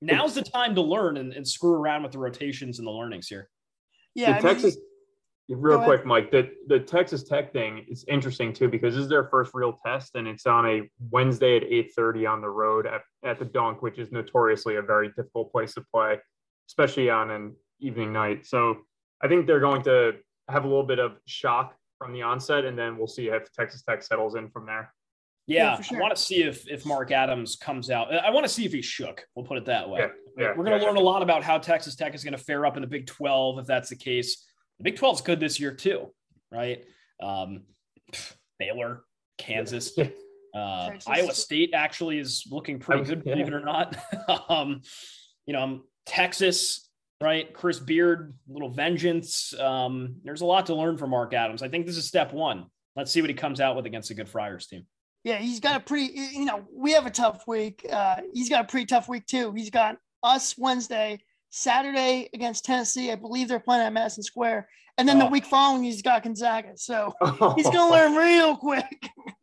[0.00, 3.26] now's the time to learn and, and screw around with the rotations and the learnings
[3.26, 3.50] here.
[4.14, 4.76] yeah, the I mean, Texas,
[5.48, 6.30] real Go quick, Mike.
[6.30, 10.14] The the Texas Tech thing is interesting too because this is their first real test,
[10.14, 13.82] and it's on a Wednesday at eight thirty on the road at, at the Dunk,
[13.82, 16.18] which is notoriously a very difficult place to play,
[16.70, 18.46] especially on an evening night.
[18.46, 18.78] So
[19.20, 20.12] I think they're going to
[20.48, 23.82] have a little bit of shock from the onset, and then we'll see if Texas
[23.82, 24.94] Tech settles in from there.
[25.46, 25.98] Yeah, Yeah, sure.
[25.98, 28.14] I want to see if if Mark Adams comes out.
[28.14, 29.26] I want to see if he's shook.
[29.34, 30.00] We'll put it that way.
[30.00, 30.06] Yeah,
[30.38, 32.42] yeah, We're going to yeah, learn a lot about how Texas Tech is going to
[32.42, 34.46] fare up in the Big 12 if that's the case.
[34.78, 36.12] The Big 12 is good this year too,
[36.52, 36.84] right?
[37.20, 37.64] Um,
[38.12, 39.02] pff, Baylor,
[39.38, 43.96] Kansas, uh, Iowa State actually is looking pretty was- good, believe it or not.
[44.48, 44.82] um,
[45.46, 46.88] you know, um, Texas,
[47.20, 47.52] right?
[47.54, 49.54] Chris Beard, little vengeance.
[49.58, 51.62] Um, there's a lot to learn from Mark Adams.
[51.62, 52.66] I think this is step one.
[52.96, 54.86] Let's see what he comes out with against a good Friars team.
[55.22, 57.86] Yeah, he's got a pretty, you know, we have a tough week.
[57.90, 59.52] Uh, he's got a pretty tough week too.
[59.52, 61.20] He's got us Wednesday,
[61.50, 63.12] Saturday against Tennessee.
[63.12, 64.68] I believe they're playing at Madison Square.
[64.98, 65.30] And then the Oh.
[65.30, 66.72] week following, he's got Gonzaga.
[66.76, 67.14] So
[67.54, 68.84] he's going to learn real quick.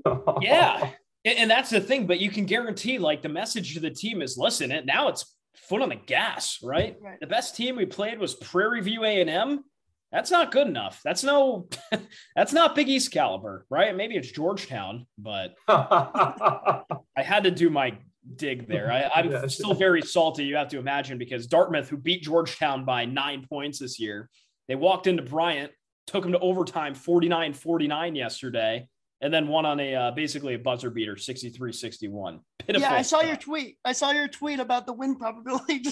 [0.42, 0.92] Yeah.
[1.26, 4.22] And, and that's the thing, but you can guarantee like the message to the team
[4.22, 5.36] is listen, it now it's
[5.68, 6.96] foot on the gas, right?
[7.02, 7.20] Right.
[7.20, 9.64] The best team we played was Prairie View A&M.
[10.12, 11.02] That's not good enough.
[11.04, 11.68] That's no
[12.36, 13.96] that's not Big East caliber, right?
[13.96, 16.84] Maybe it's Georgetown, but I
[17.18, 17.98] had to do my
[18.36, 18.92] dig there.
[18.92, 19.56] I, I'm Yes.
[19.56, 23.80] still very salty, you have to imagine, because Dartmouth, who beat Georgetown by nine points
[23.80, 24.30] this year,
[24.68, 25.72] they walked into Bryant,
[26.08, 28.88] took them to overtime 49 49 yesterday,
[29.22, 32.40] and then one on a uh, basically a buzzer beater 63 61.
[32.60, 32.82] Pitiful.
[32.82, 33.78] Yeah, I saw your tweet.
[33.84, 35.84] I saw your tweet about the win probability.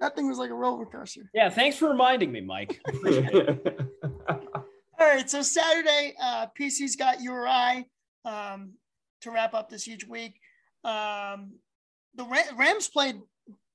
[0.00, 1.30] That thing was like a roller coaster.
[1.32, 2.80] Yeah, thanks for reminding me, Mike.
[3.06, 4.60] All
[4.98, 7.88] right, so Saturday, uh, PC's got URI
[8.24, 8.72] um,
[9.20, 10.34] to wrap up this huge week.
[10.82, 11.52] Um,
[12.16, 13.20] the Rams played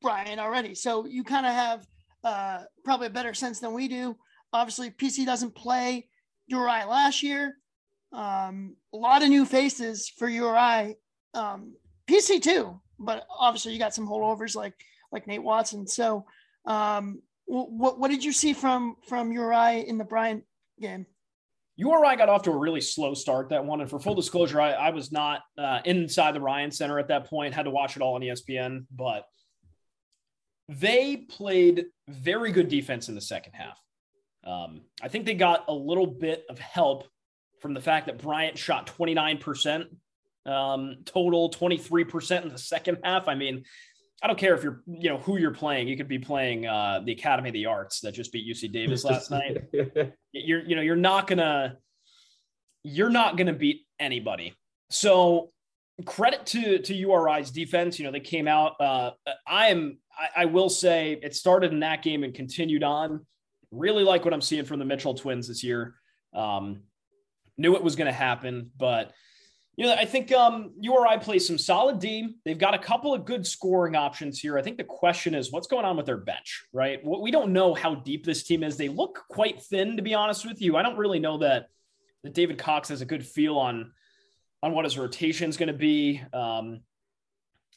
[0.02, 1.88] Bryant already, so you kind of have
[2.25, 4.17] uh, probably a better sense than we do.
[4.52, 6.10] Obviously, PC doesn't play
[6.47, 7.56] URI last year.
[8.12, 10.95] Um, a lot of new faces for URI.
[11.34, 11.76] Um,
[12.10, 14.74] PC too, but obviously you got some holdovers like
[15.12, 15.88] like Nate Watson.
[15.88, 16.26] So,
[16.65, 20.43] um, what what did you see from from URI in the Bryant
[20.80, 21.06] game?
[21.80, 23.80] URI got off to a really slow start that one.
[23.80, 27.30] And for full disclosure, I, I was not uh, inside the Ryan Center at that
[27.30, 29.24] point, had to watch it all on ESPN, but
[30.67, 33.82] they played very good defense in the second half.
[34.43, 37.06] Um, I think they got a little bit of help
[37.62, 39.86] from the fact that Bryant shot 29%
[40.45, 43.28] um, total, 23% in the second half.
[43.28, 43.63] I mean,
[44.22, 45.88] I don't care if you're, you know, who you're playing.
[45.88, 49.04] You could be playing uh, the Academy of the Arts that just beat UC Davis
[49.04, 49.58] last night.
[50.34, 51.78] You're, you know, you're not gonna,
[52.84, 54.56] you're not gonna beat anybody.
[54.89, 55.52] So
[56.06, 58.00] credit to to URI's defense.
[58.00, 58.80] You know, they came out.
[58.80, 59.12] Uh,
[59.48, 63.26] I am, I, I will say, it started in that game and continued on.
[63.72, 65.95] Really like what I'm seeing from the Mitchell twins this year.
[66.34, 66.82] Um,
[67.60, 69.12] knew it was going to happen, but
[69.80, 72.36] you know, I think um, URI plays some solid D.
[72.43, 74.58] They've got a couple of good scoring options here.
[74.58, 77.00] I think the question is what's going on with their bench, right?
[77.02, 78.76] We don't know how deep this team is.
[78.76, 80.76] They look quite thin, to be honest with you.
[80.76, 81.69] I don't really know that
[82.24, 83.93] that David Cox has a good feel on
[84.62, 86.22] on what his rotation is going to be.
[86.34, 86.82] Um,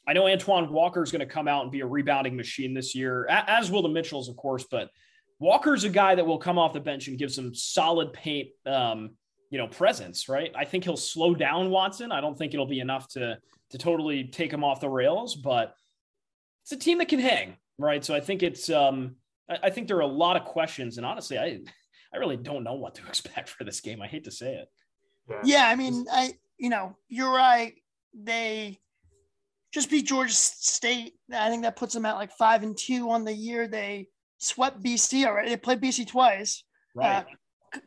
[0.09, 2.97] I know Antwan Walker is going to come out and be a rebounding machine this
[2.97, 4.65] year, as will the Mitchells, of course.
[4.69, 4.91] But
[5.39, 9.11] Walker's a guy that will come off the bench and give some solid paint um,
[9.53, 10.51] you know, presence, right?
[10.57, 12.11] I think he'll slow down Watson.
[12.11, 13.39] I don't think it'll be enough to
[13.71, 15.75] to totally take him off the rails, but
[16.63, 18.03] it's a team that can hang, right?
[18.03, 19.17] So I think it's um
[19.51, 21.61] I, I think there are a lot of questions, and honestly, I
[22.15, 24.01] I really don't know what to expect for this game.
[24.01, 24.69] I hate to say it.
[25.45, 27.75] Yeah, I mean, I you know, you're right.
[28.15, 28.81] They
[29.71, 31.13] just beat Georgia State.
[31.31, 33.69] I think that puts them at like five and two on the year.
[33.69, 35.51] They swept BC already.
[35.51, 36.65] They played BC twice.
[36.95, 37.19] Right.
[37.19, 37.25] Uh,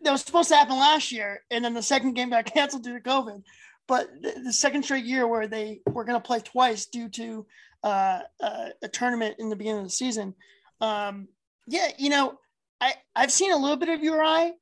[0.01, 2.93] that was supposed to happen last year, and then the second game got canceled due
[2.93, 3.43] to COVID.
[3.87, 7.45] But the, the second straight year where they were going to play twice due to
[7.83, 10.33] uh, uh, a tournament in the beginning of the season.
[10.81, 11.27] Um,
[11.67, 12.39] yeah, you know,
[12.81, 14.53] I I've seen a little bit of URI.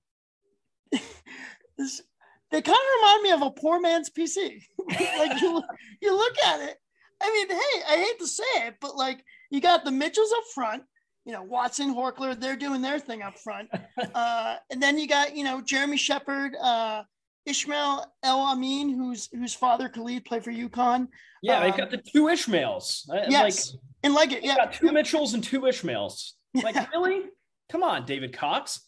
[0.92, 4.62] they kind of remind me of a poor man's PC.
[4.88, 5.64] like you,
[6.02, 6.78] you look at it.
[7.22, 10.44] I mean, hey, I hate to say it, but like you got the Mitchells up
[10.54, 10.84] front,
[11.26, 13.70] you know, Watson, Horchler, they're doing their thing up front.
[14.14, 17.04] Uh, and then you got, you know, Jeremy Sheppard, uh,
[17.46, 21.08] Ishmael El Amin, whose whose father Khalid played for UConn.
[21.42, 23.10] Yeah, they've got um, the two Ishmaels.
[23.30, 26.36] Yes, like, and like it, yeah, got two Mitchells and two Ishmaels.
[26.54, 26.88] Like yeah.
[26.94, 27.24] really?
[27.70, 28.82] Come on, David Cox.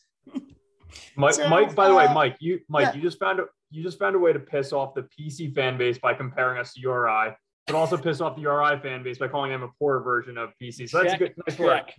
[1.16, 1.76] Mike, so, Mike.
[1.76, 2.96] By the way, uh, Mike, you Mike, yeah.
[2.96, 5.78] you just found a you just found a way to piss off the PC fan
[5.78, 7.36] base by comparing us to URI,
[7.68, 10.52] but also piss off the URI fan base by calling them a poor version of
[10.62, 10.90] PC.
[10.90, 11.92] So that's check, a good nice work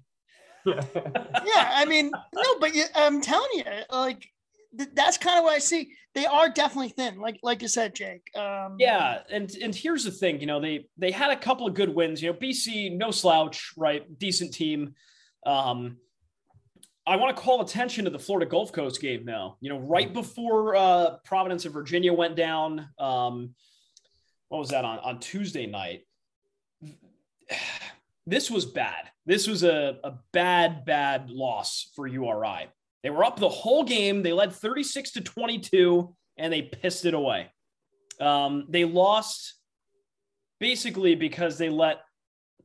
[1.47, 4.29] yeah, I mean, no, but you, I'm telling you, like
[4.77, 5.93] th- that's kind of what I see.
[6.15, 8.31] They are definitely thin, like like you said, Jake.
[8.37, 11.75] Um, yeah, and and here's the thing, you know, they they had a couple of
[11.75, 12.23] good wins.
[12.23, 14.07] You know, BC, no slouch, right?
[14.19, 14.95] Decent team.
[15.45, 15.99] Um,
[17.07, 19.59] I want to call attention to the Florida Gulf Coast game now.
[19.61, 22.89] You know, right before uh, Providence of Virginia went down.
[22.99, 23.55] Um,
[24.49, 26.07] what was that on on Tuesday night?
[28.27, 29.11] This was bad.
[29.25, 32.69] This was a, a bad, bad loss for URI.
[33.03, 34.23] They were up the whole game.
[34.23, 37.51] They led 36 to 22 and they pissed it away.
[38.21, 39.55] Um, they lost
[40.59, 42.01] basically because they let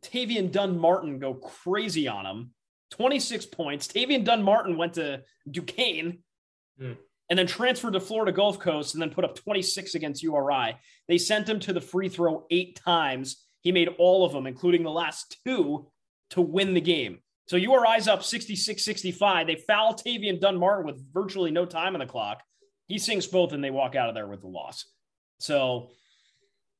[0.01, 2.51] Tavian Dunn Martin go crazy on them.
[2.91, 3.87] 26 points.
[3.87, 6.19] Tavian Dunn Martin went to Duquesne
[6.81, 6.97] mm.
[7.29, 10.75] and then transferred to Florida Gulf Coast and then put up 26 against URI.
[11.07, 14.83] They sent him to the free throw eight times he made all of them, including
[14.83, 15.87] the last two,
[16.31, 17.19] to win the game.
[17.47, 19.47] So URI's up 66 65.
[19.47, 22.41] They foul Tavian Dunn-Martin with virtually no time on the clock.
[22.87, 24.85] He sinks both and they walk out of there with the loss.
[25.39, 25.89] So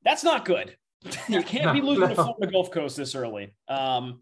[0.03, 0.75] that's not good.
[1.27, 2.07] you can't no, be losing no.
[2.09, 3.53] to Florida Gulf Coast this early.
[3.67, 4.21] Um,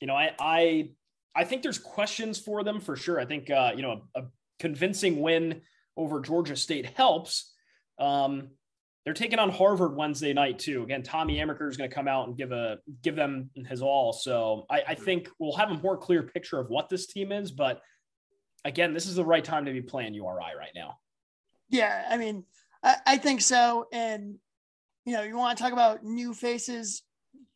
[0.00, 0.90] you know, I, I,
[1.34, 3.20] I think there's questions for them for sure.
[3.20, 4.24] I think, uh, you know, a, a
[4.58, 5.62] convincing win
[5.96, 7.52] over Georgia State helps.
[7.98, 8.50] Um,
[9.06, 10.82] they're taking on Harvard Wednesday night too.
[10.82, 14.12] Again, Tommy Amaker is going to come out and give a give them his all.
[14.12, 17.52] So I, I, think we'll have a more clear picture of what this team is.
[17.52, 17.80] But
[18.64, 20.98] again, this is the right time to be playing URI right now.
[21.68, 22.44] Yeah, I mean,
[22.82, 23.86] I, I think so.
[23.92, 24.38] And
[25.04, 27.02] you know, you want to talk about new faces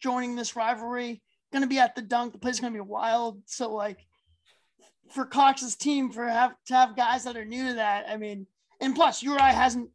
[0.00, 1.20] joining this rivalry.
[1.52, 2.32] Going to be at the dunk.
[2.32, 3.42] The place is going to be wild.
[3.46, 4.06] So like
[5.10, 8.04] for Cox's team, for have to have guys that are new to that.
[8.08, 8.46] I mean,
[8.80, 9.90] and plus URI hasn't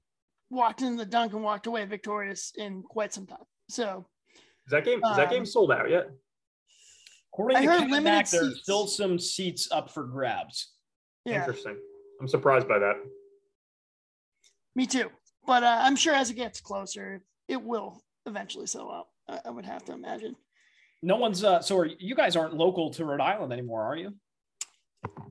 [0.49, 3.39] walked in the dunk and walked away victorious in quite some time.
[3.69, 4.05] So
[4.67, 4.99] Is that game?
[5.03, 6.07] Is that game Um, sold out yet?
[7.33, 10.71] According I to heard Ken limited Mack, there's still some seats up for grabs.
[11.25, 11.77] Yeah, Interesting.
[12.21, 12.95] I'm surprised by that.
[14.75, 15.09] me too.
[15.45, 19.07] But uh, I'm sure as it gets closer, it will eventually sell out.
[19.27, 20.35] I, I would have to imagine.
[21.03, 24.15] No one's uh so are, you guys aren't local to Rhode Island anymore, are you?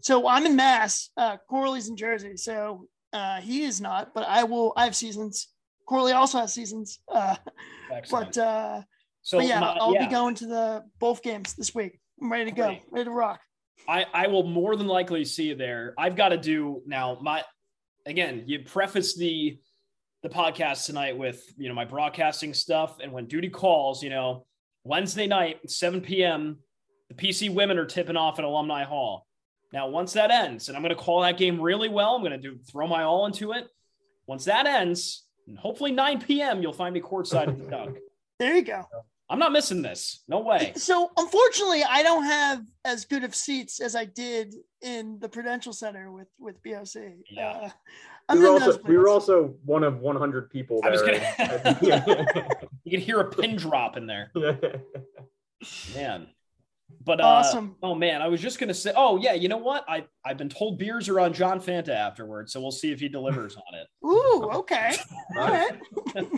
[0.02, 1.10] So I'm in Mass.
[1.16, 4.12] Uh, Corley's in Jersey, so uh, he is not.
[4.12, 4.72] But I will.
[4.76, 5.48] I have seasons.
[5.86, 6.98] Corley also has seasons.
[7.08, 7.36] Uh,
[8.10, 8.82] but uh,
[9.22, 12.00] so but yeah, my- I'll yeah, be going to the both games this week.
[12.20, 12.66] I'm ready to go.
[12.66, 12.82] Great.
[12.90, 13.40] Ready to rock.
[13.88, 15.94] I, I will more than likely see you there.
[15.98, 17.42] I've got to do now my
[18.06, 19.58] again, you preface the
[20.22, 24.46] the podcast tonight with you know my broadcasting stuff and when duty calls, you know,
[24.84, 26.58] Wednesday night, 7 p.m.
[27.08, 29.26] The PC women are tipping off at Alumni Hall.
[29.74, 32.30] Now, once that ends, and I'm going to call that game really well, I'm going
[32.32, 33.66] to do throw my all into it.
[34.28, 37.98] Once that ends, and hopefully 9 p.m., you'll find me courtside at the dunk.
[38.40, 38.82] There you go.
[39.30, 40.22] I'm not missing this.
[40.26, 40.72] No way.
[40.76, 45.72] So unfortunately, I don't have as good of seats as I did in the Prudential
[45.72, 46.94] Center with with BOC.
[47.30, 47.70] Yeah.
[48.28, 52.90] Uh, We were, also, we were also one of 100 people I was gonna- You
[52.90, 54.30] can hear a pin drop in there.
[55.94, 56.26] Man.
[57.04, 57.76] But uh, Awesome.
[57.82, 59.84] oh man, I was just gonna say, oh yeah, you know what?
[59.88, 63.08] I I've been told beers are on John Fanta afterwards, so we'll see if he
[63.08, 63.86] delivers on it.
[64.06, 64.96] Ooh, okay.
[65.38, 65.78] All right.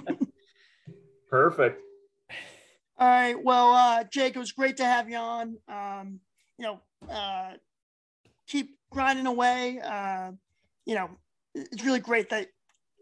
[1.31, 1.81] Perfect.
[2.99, 3.35] All right.
[3.43, 5.57] Well, uh, Jake, it was great to have you on.
[5.69, 6.21] Um,
[6.59, 6.81] you know,
[7.11, 7.53] uh,
[8.47, 9.81] keep grinding away.
[9.85, 10.33] Uh,
[10.87, 11.11] you know,
[11.55, 12.49] it's really great that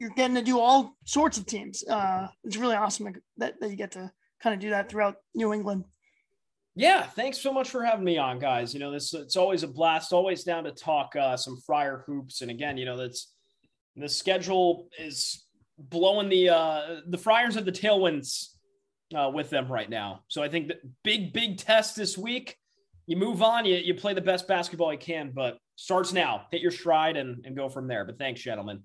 [0.01, 1.85] you're getting to do all sorts of teams.
[1.87, 4.11] Uh, it's really awesome that, that you get to
[4.43, 5.85] kind of do that throughout New England.
[6.77, 8.75] Yeah, thanks so much for having me on, guys.
[8.75, 12.41] You know, this it's always a blast, always down to talk uh, some Friar hoops.
[12.41, 13.33] And again, you know, that's
[13.97, 15.45] the schedule is
[15.79, 18.49] blowing the uh, the Friars have the tailwinds
[19.15, 20.23] uh, with them right now.
[20.27, 22.57] So I think that big big test this week.
[23.07, 26.47] You move on, you you play the best basketball you can, but starts now.
[26.51, 28.05] Hit your stride and and go from there.
[28.05, 28.83] But thanks, gentlemen.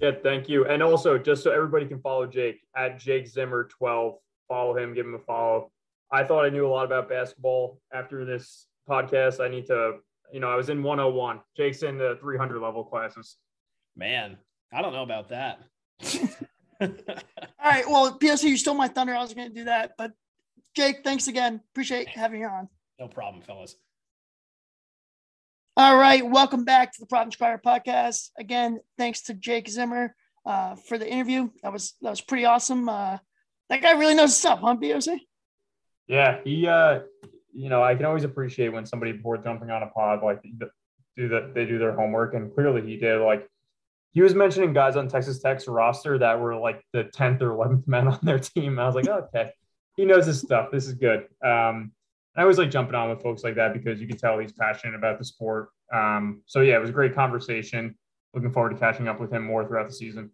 [0.00, 0.66] Yeah, thank you.
[0.66, 4.14] And also, just so everybody can follow Jake at Jake Zimmer 12,
[4.48, 5.70] follow him, give him a follow.
[6.10, 9.40] I thought I knew a lot about basketball after this podcast.
[9.40, 9.98] I need to,
[10.32, 11.40] you know, I was in 101.
[11.56, 13.36] Jake's in the 300 level classes.
[13.96, 14.36] Man,
[14.72, 15.60] I don't know about that.
[16.80, 16.88] All
[17.64, 17.88] right.
[17.88, 19.14] Well, PSC, you stole my thunder.
[19.14, 20.12] I was going to do that, but
[20.74, 21.60] Jake, thanks again.
[21.72, 22.68] Appreciate having you on.
[22.98, 23.76] no problem, fellas.
[25.76, 28.30] All right, welcome back to the Providence Crier podcast.
[28.38, 30.14] Again, thanks to Jake Zimmer
[30.46, 31.50] uh, for the interview.
[31.64, 32.88] That was that was pretty awesome.
[32.88, 33.18] Uh,
[33.70, 35.18] that guy really knows stuff, huh, BOC?
[36.06, 37.00] Yeah, he, uh,
[37.52, 40.42] you know, I can always appreciate when somebody before jumping on a pod like
[41.16, 43.20] do that they do their homework, and clearly he did.
[43.20, 43.48] Like
[44.12, 47.86] he was mentioning guys on Texas Tech's roster that were like the 10th or 11th
[47.88, 48.78] men on their team.
[48.78, 49.50] I was like, okay,
[49.96, 50.70] he knows his stuff.
[50.70, 51.26] This is good.
[51.44, 51.92] Um,
[52.36, 54.96] I always like jumping on with folks like that because you can tell he's passionate
[54.96, 55.68] about the sport.
[55.92, 57.96] Um, so yeah, it was a great conversation.
[58.34, 60.30] Looking forward to catching up with him more throughout the season.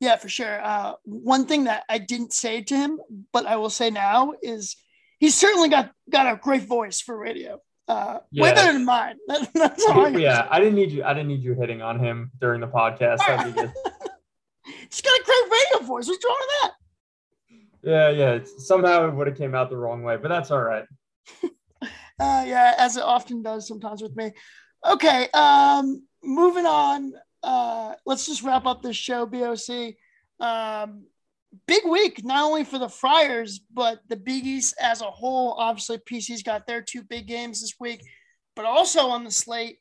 [0.00, 0.60] Yeah, for sure.
[0.62, 3.00] Uh, one thing that I didn't say to him,
[3.32, 4.76] but I will say now is
[5.18, 7.60] he's certainly got got a great voice for radio.
[7.88, 8.54] Uh, Way Yeah.
[8.54, 9.16] better than mine.
[9.28, 10.06] That, that's all.
[10.06, 11.04] I yeah, I didn't need you.
[11.04, 13.18] I didn't need you hitting on him during the podcast.
[13.54, 13.54] Good.
[14.90, 16.08] He's got a great radio voice.
[16.08, 16.72] What's wrong with that?
[17.82, 18.30] Yeah, yeah.
[18.32, 20.84] It's, somehow it would have came out the wrong way, but that's all right.
[22.18, 24.32] Uh, yeah, as it often does sometimes with me.
[24.88, 27.12] Okay, um, moving on.
[27.46, 29.94] Uh, let's just wrap up this show, BOC.
[30.40, 31.04] Um,
[31.66, 35.52] big week, not only for the Friars, but the Big East as a whole.
[35.52, 38.02] Obviously, PC's got their two big games this week,
[38.54, 39.78] but also on the slate.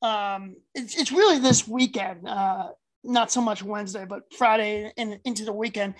[0.00, 2.68] Um, it's, it's really this weekend, uh,
[3.02, 5.94] not so much Wednesday, but Friday and into the weekend.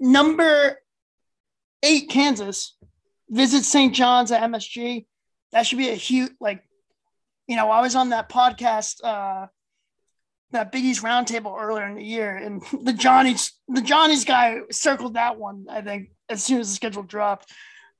[0.00, 0.80] Number
[1.82, 2.76] eight, Kansas
[3.30, 3.94] visits St.
[3.94, 5.06] John's at MSG
[5.52, 6.62] that should be a huge like
[7.46, 9.46] you know i was on that podcast uh
[10.52, 15.38] that biggie's roundtable earlier in the year and the johnny's the johnny's guy circled that
[15.38, 17.52] one i think as soon as the schedule dropped.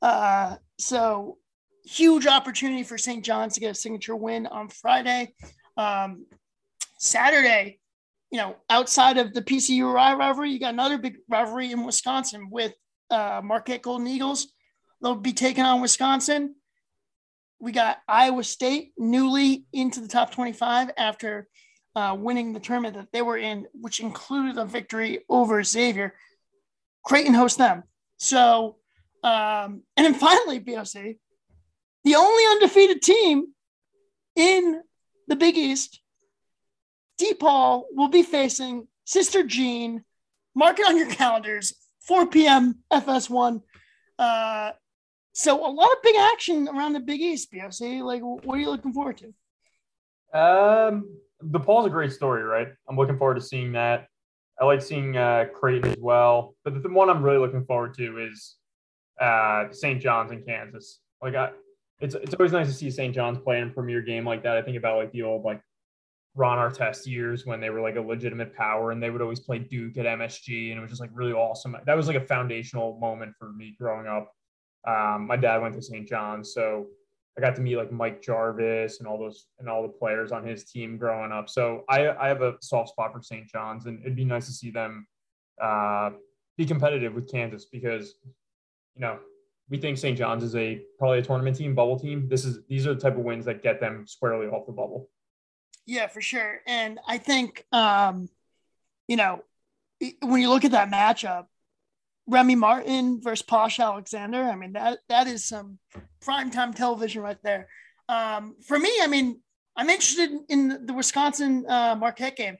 [0.02, 1.38] Uh so
[1.84, 5.32] huge opportunity for st john's to get a signature win on friday.
[5.76, 6.26] Um
[6.98, 7.78] saturday
[8.30, 12.72] you know outside of the pcu rivalry you got another big rivalry in wisconsin with
[13.10, 14.48] uh marquette golden eagles.
[15.02, 16.56] They'll be taking on wisconsin.
[17.58, 21.48] We got Iowa State newly into the top 25 after
[21.96, 26.14] uh, winning the tournament that they were in, which included a victory over Xavier.
[27.02, 27.84] Creighton hosts them.
[28.18, 28.76] So,
[29.24, 31.16] um, and then finally, BOC,
[32.04, 33.46] the only undefeated team
[34.36, 34.82] in
[35.26, 36.00] the Big East,
[37.18, 40.04] DePaul will be facing Sister Jean.
[40.54, 42.76] Mark it on your calendars, 4 p.m.
[42.92, 43.62] FS1.
[44.18, 44.72] Uh,
[45.32, 48.02] so a lot of big action around the Big East, BOC.
[48.02, 50.38] Like, what are you looking forward to?
[50.38, 51.08] Um,
[51.44, 52.68] DePaul's a great story, right?
[52.88, 54.06] I'm looking forward to seeing that.
[54.60, 57.94] I like seeing uh, Creighton as well, but the, the one I'm really looking forward
[57.94, 58.56] to is
[59.20, 60.00] uh, St.
[60.00, 61.00] John's in Kansas.
[61.22, 61.50] Like, I,
[62.00, 63.14] it's it's always nice to see St.
[63.14, 64.56] John's play in a premier game like that.
[64.56, 65.60] I think about like the old like
[66.34, 69.58] Ron Artest years when they were like a legitimate power and they would always play
[69.58, 71.76] Duke at MSG and it was just like really awesome.
[71.86, 74.30] That was like a foundational moment for me growing up.
[74.86, 76.06] Um, my dad went to St.
[76.06, 76.86] John's, so
[77.36, 80.44] I got to meet like Mike Jarvis and all those and all the players on
[80.44, 81.50] his team growing up.
[81.50, 83.46] So I, I have a soft spot for St.
[83.46, 85.06] John's, and it'd be nice to see them
[85.60, 86.10] uh,
[86.56, 88.14] be competitive with Kansas because
[88.94, 89.18] you know
[89.68, 90.16] we think St.
[90.16, 92.28] John's is a probably a tournament team, bubble team.
[92.28, 95.10] This is these are the type of wins that get them squarely off the bubble.
[95.84, 96.60] Yeah, for sure.
[96.66, 98.30] And I think um,
[99.08, 99.42] you know
[100.22, 101.46] when you look at that matchup,
[102.28, 104.42] Remy Martin versus Posh Alexander.
[104.42, 105.78] I mean, that that is some
[106.22, 107.68] primetime television right there.
[108.08, 109.40] Um, for me, I mean,
[109.76, 112.56] I'm interested in the Wisconsin uh, Marquette game.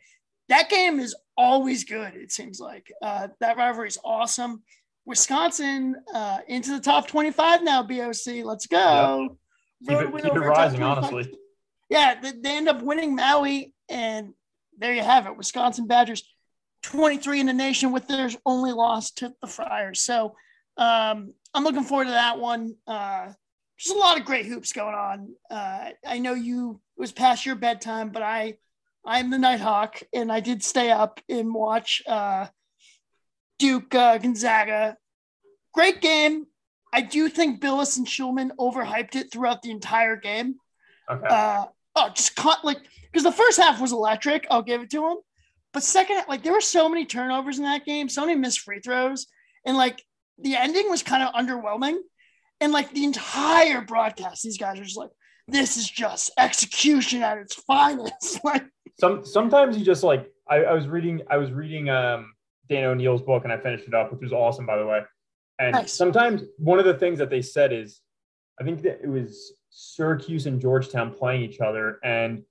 [0.49, 2.15] That game is always good.
[2.15, 4.63] It seems like uh, that rivalry is awesome.
[5.05, 7.83] Wisconsin uh, into the top 25 now.
[7.83, 9.29] BOC, let's go.
[9.81, 9.99] Yep.
[10.01, 11.33] Keep it, keep it rising, honestly.
[11.89, 14.33] Yeah, they, they end up winning Maui, and
[14.79, 15.37] there you have it.
[15.37, 16.25] Wisconsin Badgers
[16.87, 20.01] 23 in the nation with their only loss to the Friars.
[20.01, 20.37] So
[20.77, 22.75] um, I'm looking forward to that one.
[22.87, 23.33] Uh,
[23.79, 25.35] there's a lot of great hoops going on.
[25.51, 28.59] Uh, I know you it was past your bedtime, but I
[29.05, 32.47] I'm the Nighthawk, and I did stay up and watch uh,
[33.59, 34.97] Duke uh, Gonzaga.
[35.75, 36.47] Great game.
[36.93, 40.55] I do think Bilas and Shulman overhyped it throughout the entire game.
[41.11, 41.27] Okay.
[41.29, 41.67] Uh,
[41.97, 42.79] oh, just caught like
[43.13, 44.47] because the first half was electric.
[44.51, 45.17] I'll give it to him.
[45.73, 48.81] But second, like there were so many turnovers in that game, so many missed free
[48.81, 49.27] throws,
[49.65, 50.03] and like
[50.39, 51.99] the ending was kind of underwhelming.
[52.61, 55.11] And like the entire broadcast, these guys are just like,
[55.47, 58.65] "This is just execution at its finest." like
[58.99, 62.33] some sometimes you just like I, I was reading I was reading um
[62.69, 65.03] Dan O'Neill's book and I finished it up, which was awesome by the way.
[65.59, 65.93] And Nice.
[65.93, 68.01] sometimes one of the things that they said is,
[68.61, 72.43] I think that it was Syracuse and Georgetown playing each other, and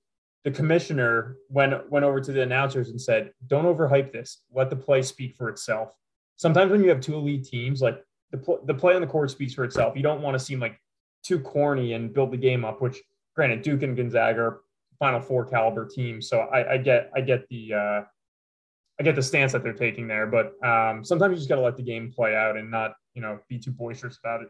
[0.46, 4.44] the commissioner went went over to the announcers and said, "Don't overhype this.
[4.54, 5.92] Let the play speak for itself."
[6.36, 9.32] Sometimes when you have two elite teams, like the pl- the play on the court
[9.32, 9.96] speaks for itself.
[9.96, 10.80] You don't want to seem like
[11.24, 12.80] too corny and build the game up.
[12.80, 13.02] Which,
[13.34, 14.60] granted, Duke and Gonzaga are
[15.00, 18.02] Final Four caliber teams, so I, I get I get the uh,
[19.00, 20.28] I get the stance that they're taking there.
[20.28, 23.20] But um, sometimes you just got to let the game play out and not you
[23.20, 24.48] know be too boisterous about it.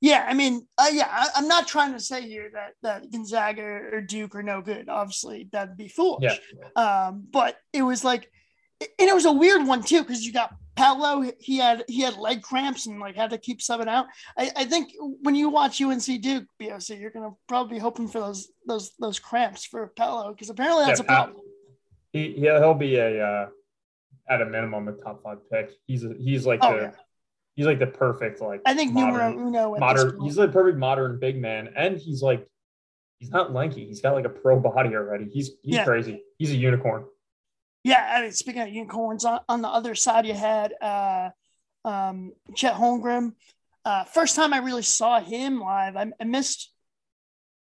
[0.00, 3.62] Yeah, I mean, uh, yeah, I, I'm not trying to say here that that Gonzaga
[3.62, 4.88] or Duke are no good.
[4.88, 6.38] Obviously, that'd be foolish.
[6.56, 6.82] Yeah.
[7.06, 8.30] Um, but it was like,
[8.80, 11.28] and it was a weird one too because you got Paolo.
[11.40, 14.06] He had he had leg cramps and like had to keep subbing out.
[14.36, 18.20] I, I think when you watch UNC Duke BOC, you're gonna probably be hoping for
[18.20, 21.36] those those those cramps for Paolo because apparently that's Yeah, a problem.
[22.12, 23.48] He he'll, he'll be a uh,
[24.30, 25.72] at a minimum a top five pick.
[25.88, 26.90] He's a, he's like Oh, the yeah.
[27.58, 29.74] He's like the perfect like I think numero modern uno.
[29.74, 30.20] At this modern.
[30.22, 32.48] He's the perfect modern big man, and he's like
[33.18, 33.84] he's not lanky.
[33.84, 35.24] He's got like a pro body already.
[35.24, 35.84] He's he's Yeah.
[35.84, 36.22] crazy.
[36.38, 37.04] He's a unicorn.
[37.82, 41.30] Yeah, I mean, speaking of unicorns, on, on the other side, you had uh,
[41.84, 43.32] um, Chet Holmgren.
[43.84, 46.70] Uh, first time I really saw him live, I, I missed,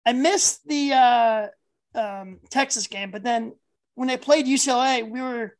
[0.05, 1.47] I missed the uh,
[1.93, 3.53] um, Texas game, but then
[3.95, 5.57] when they played UCLA, we were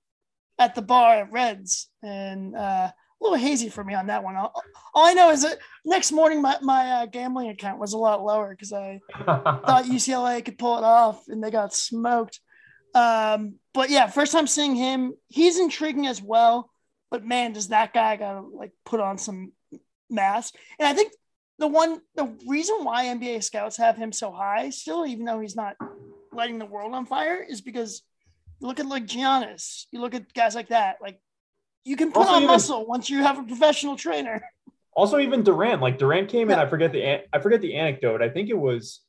[0.58, 2.92] at the bar at Reds, and uh,
[3.24, 4.36] little hazy for me on that one.
[4.36, 4.54] All,
[4.94, 8.24] all I know is that next morning my my uh, gambling account was a lot
[8.24, 12.40] lower because I thought UCLA could pull it off, and they got smoked.
[12.94, 16.70] Um, but yeah, first time seeing him, he's intriguing as well.
[17.10, 19.54] But man, does that guy gotta like put on some
[20.10, 20.52] mass?
[20.80, 21.14] And I think
[21.60, 25.56] the one, the reason why NBA scouts have him so high still, even though he's
[25.56, 25.76] not
[26.32, 28.04] lighting the world on fire, is because
[28.60, 31.20] you look at like Giannis, you look at guys like that, like
[31.84, 34.42] you can put Also on even- muscle once you have a professional trainer.
[34.96, 36.60] Also, even Durant, like Durant came in.
[36.60, 38.22] I forget the I forget the anecdote.
[38.22, 39.02] I think it was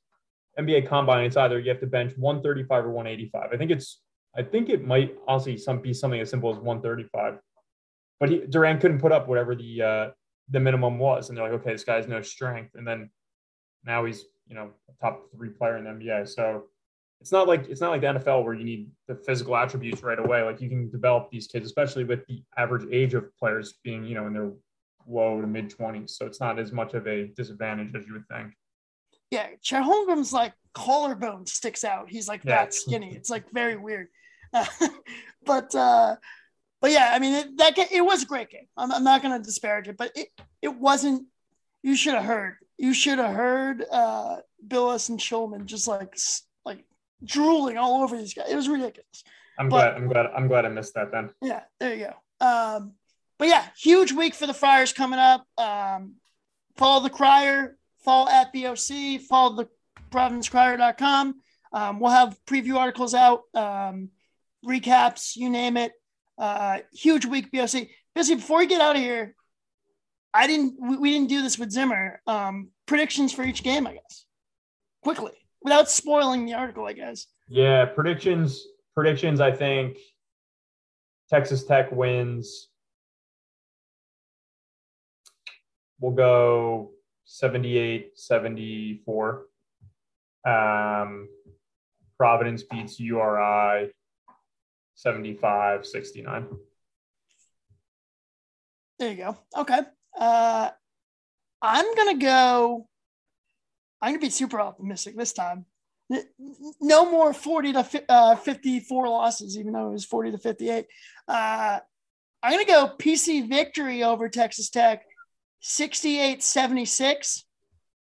[0.58, 1.26] NBA Combine.
[1.26, 3.50] It's either you have to bench 135 or 185.
[3.52, 4.00] I think it's
[4.34, 7.38] I think it might honestly some be something as simple as 135.
[8.18, 10.10] But he, Durant couldn't put up whatever the uh,
[10.48, 12.74] the minimum was, and they're like, okay, this guy's no strength.
[12.76, 13.10] And then
[13.84, 16.28] now he's you know a top three player in the NBA.
[16.28, 16.64] So
[17.24, 20.18] it's not like it's not like the NFL where you need the physical attributes right
[20.18, 20.42] away.
[20.42, 24.14] Like you can develop these kids, especially with the average age of players being you
[24.14, 24.50] know in their
[25.08, 26.10] low to mid 20s.
[26.10, 28.52] So it's not as much of a disadvantage as you would think.
[29.30, 32.10] Yeah, Chet Holmgren's like collarbone sticks out.
[32.10, 32.56] He's like Yeah.
[32.56, 33.16] that skinny.
[33.16, 34.08] It's like very weird.
[35.46, 36.16] but uh,
[36.82, 38.66] but yeah, I mean it, that ga- it was a great game.
[38.76, 40.28] I'm, I'm not going to disparage it, but it
[40.60, 41.26] it wasn't
[41.82, 42.56] you should have heard.
[42.76, 46.14] You should have heard uh, Bilas and Shulman just like
[47.22, 48.50] drooling all over these guys.
[48.50, 49.24] It was ridiculous.
[49.58, 49.94] I'm But- glad.
[50.02, 50.26] I'm glad.
[50.34, 51.12] I'm glad I missed that.
[51.12, 52.06] Then Yeah, there you
[52.40, 52.46] go.
[52.46, 52.94] Um,
[53.38, 55.46] but yeah, huge week for the Friars coming up.
[55.58, 56.16] Um,
[56.76, 59.68] follow the Crier, follow at BOC, follow the
[60.10, 61.40] providencecrier.com.
[61.72, 64.10] Um, we'll have preview articles out, um,
[64.64, 65.92] recaps, you name it.
[66.38, 67.88] Uh, huge week, BOC.
[68.14, 69.34] BOC, before we get out of here,
[70.32, 72.20] I didn't, we, we didn't do this with Zimmer.
[72.26, 74.24] Um, predictions for each game, I guess,
[75.02, 75.32] quickly,
[75.64, 77.26] without spoiling the article, I guess.
[77.48, 78.64] yeah, predictions.
[78.94, 79.40] Predictions.
[79.40, 79.98] I think
[81.28, 82.68] Texas Tech wins.
[85.98, 86.90] We'll go
[87.24, 89.46] 78 74.
[90.46, 91.28] Um,
[92.18, 93.90] Providence beats URI
[94.94, 96.46] 75 69.
[98.98, 99.36] There you go.
[99.56, 99.80] Okay.
[100.16, 100.70] Uh,
[101.60, 102.86] I'm gonna go.
[104.00, 105.66] I'm gonna be super optimistic this time.
[106.80, 110.86] No more 40 to uh, 54 losses, even though it was 40 to 58.
[111.26, 111.78] Uh,
[112.42, 115.04] I'm gonna go PC victory over Texas Tech,
[115.60, 117.44] 68 76.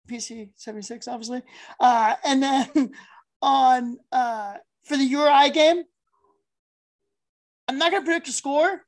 [0.10, 1.42] PC 76, obviously.
[1.80, 2.92] Uh, and then
[3.42, 5.84] on uh, for the URI game,
[7.68, 8.82] I'm not gonna predict a score.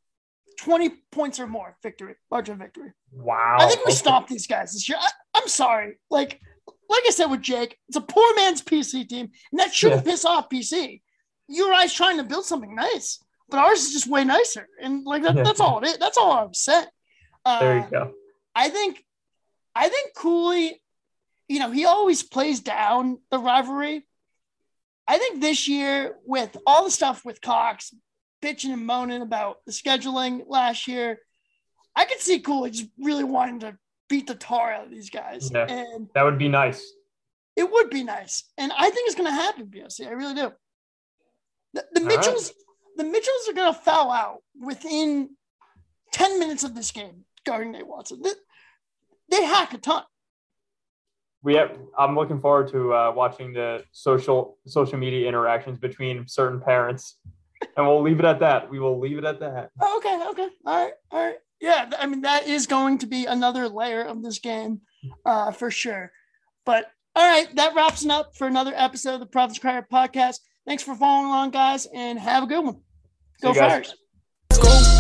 [0.57, 2.91] 20 points or more victory, margin of victory.
[3.11, 3.57] Wow.
[3.59, 4.97] I think we stopped these guys this year.
[4.99, 5.99] I, I'm sorry.
[6.09, 6.41] Like,
[6.89, 10.25] like I said with Jake, it's a poor man's PC team, and that shouldn't piss
[10.25, 11.01] off PC.
[11.49, 13.19] URI's trying to build something nice,
[13.49, 14.67] but ours is just way nicer.
[14.81, 15.43] And like that, Yeah.
[15.43, 15.97] that's all it is.
[15.97, 16.87] That's all I'm saying.
[17.45, 18.13] Uh, There you go.
[18.55, 19.03] I think,
[19.75, 20.81] I think Cooley,
[21.47, 24.05] you know, he always plays down the rivalry.
[25.07, 27.93] I think this year, with all the stuff with Cox
[28.41, 31.19] bitching and moaning about the scheduling last year,
[31.95, 33.77] I could see Cooley just really wanting to
[34.09, 35.51] beat the tar out of these guys.
[35.53, 35.65] Yeah.
[35.65, 36.83] And That would be nice.
[37.55, 38.43] it would be nice.
[38.57, 40.07] And I think it's going to happen, BOC.
[40.07, 40.51] I really do.
[41.73, 42.17] The, the All right.
[42.17, 42.53] Mitchells,
[42.95, 45.29] the Mitchells are going to foul out within
[46.13, 48.21] 10 minutes of this game, guarding Nate Watson.
[48.21, 48.31] They,
[49.29, 50.03] they hack a ton.
[51.43, 56.59] we have i'm looking forward to uh, watching the social social media interactions between certain
[56.59, 57.19] parents
[57.75, 60.49] and we'll leave it at that we will leave it at that Oh, okay, okay.
[60.65, 61.35] All right, all right.
[61.59, 64.81] Yeah, I mean, that is going to be another layer of this game
[65.25, 66.11] uh, for sure.
[66.65, 70.39] But all right, that wraps it up for another episode of the Providence Crier podcast.
[70.67, 72.81] Thanks for following along, guys, and have a good one.
[73.41, 73.93] Go See you guys.
[74.51, 74.97] Friars.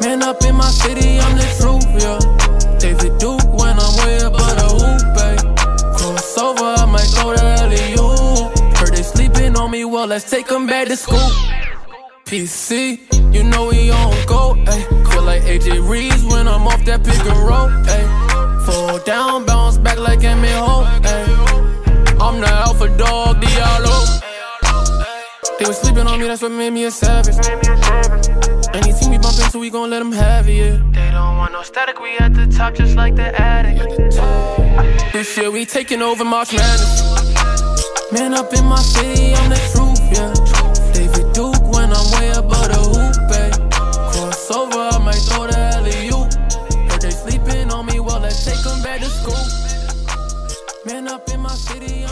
[0.00, 2.78] Man up in my city, I'm the truth, yeah.
[2.78, 5.56] David Duke when I'm way above the hoop, babe.
[5.96, 8.76] Crossover, I might go to LEU.
[8.76, 11.18] Heard they sleeping on me, well, let's take them back to school.
[12.24, 13.00] PC,
[13.36, 15.10] you know we on go, ayy.
[15.10, 18.06] Feel like AJ Reeves when I'm off that pick and roll, ayy.
[18.64, 22.20] Fall down, bounce back like Hope, ayy.
[22.24, 23.96] I'm the alpha dog, Diallo.
[25.58, 27.36] They was sleeping on me, that's what made me a savage.
[28.74, 30.76] And he see me bumping, so we gon' let him have it, yeah.
[30.92, 33.76] They don't want no static, we at the top just like the attic.
[35.12, 38.12] This year we taking over March Madness.
[38.12, 39.85] Man up in my city, I'm the truth,
[45.16, 46.08] might throw the alley
[46.90, 49.44] Heard they sleeping on me, well let's take them back to school.
[50.84, 52.04] Man up in my city,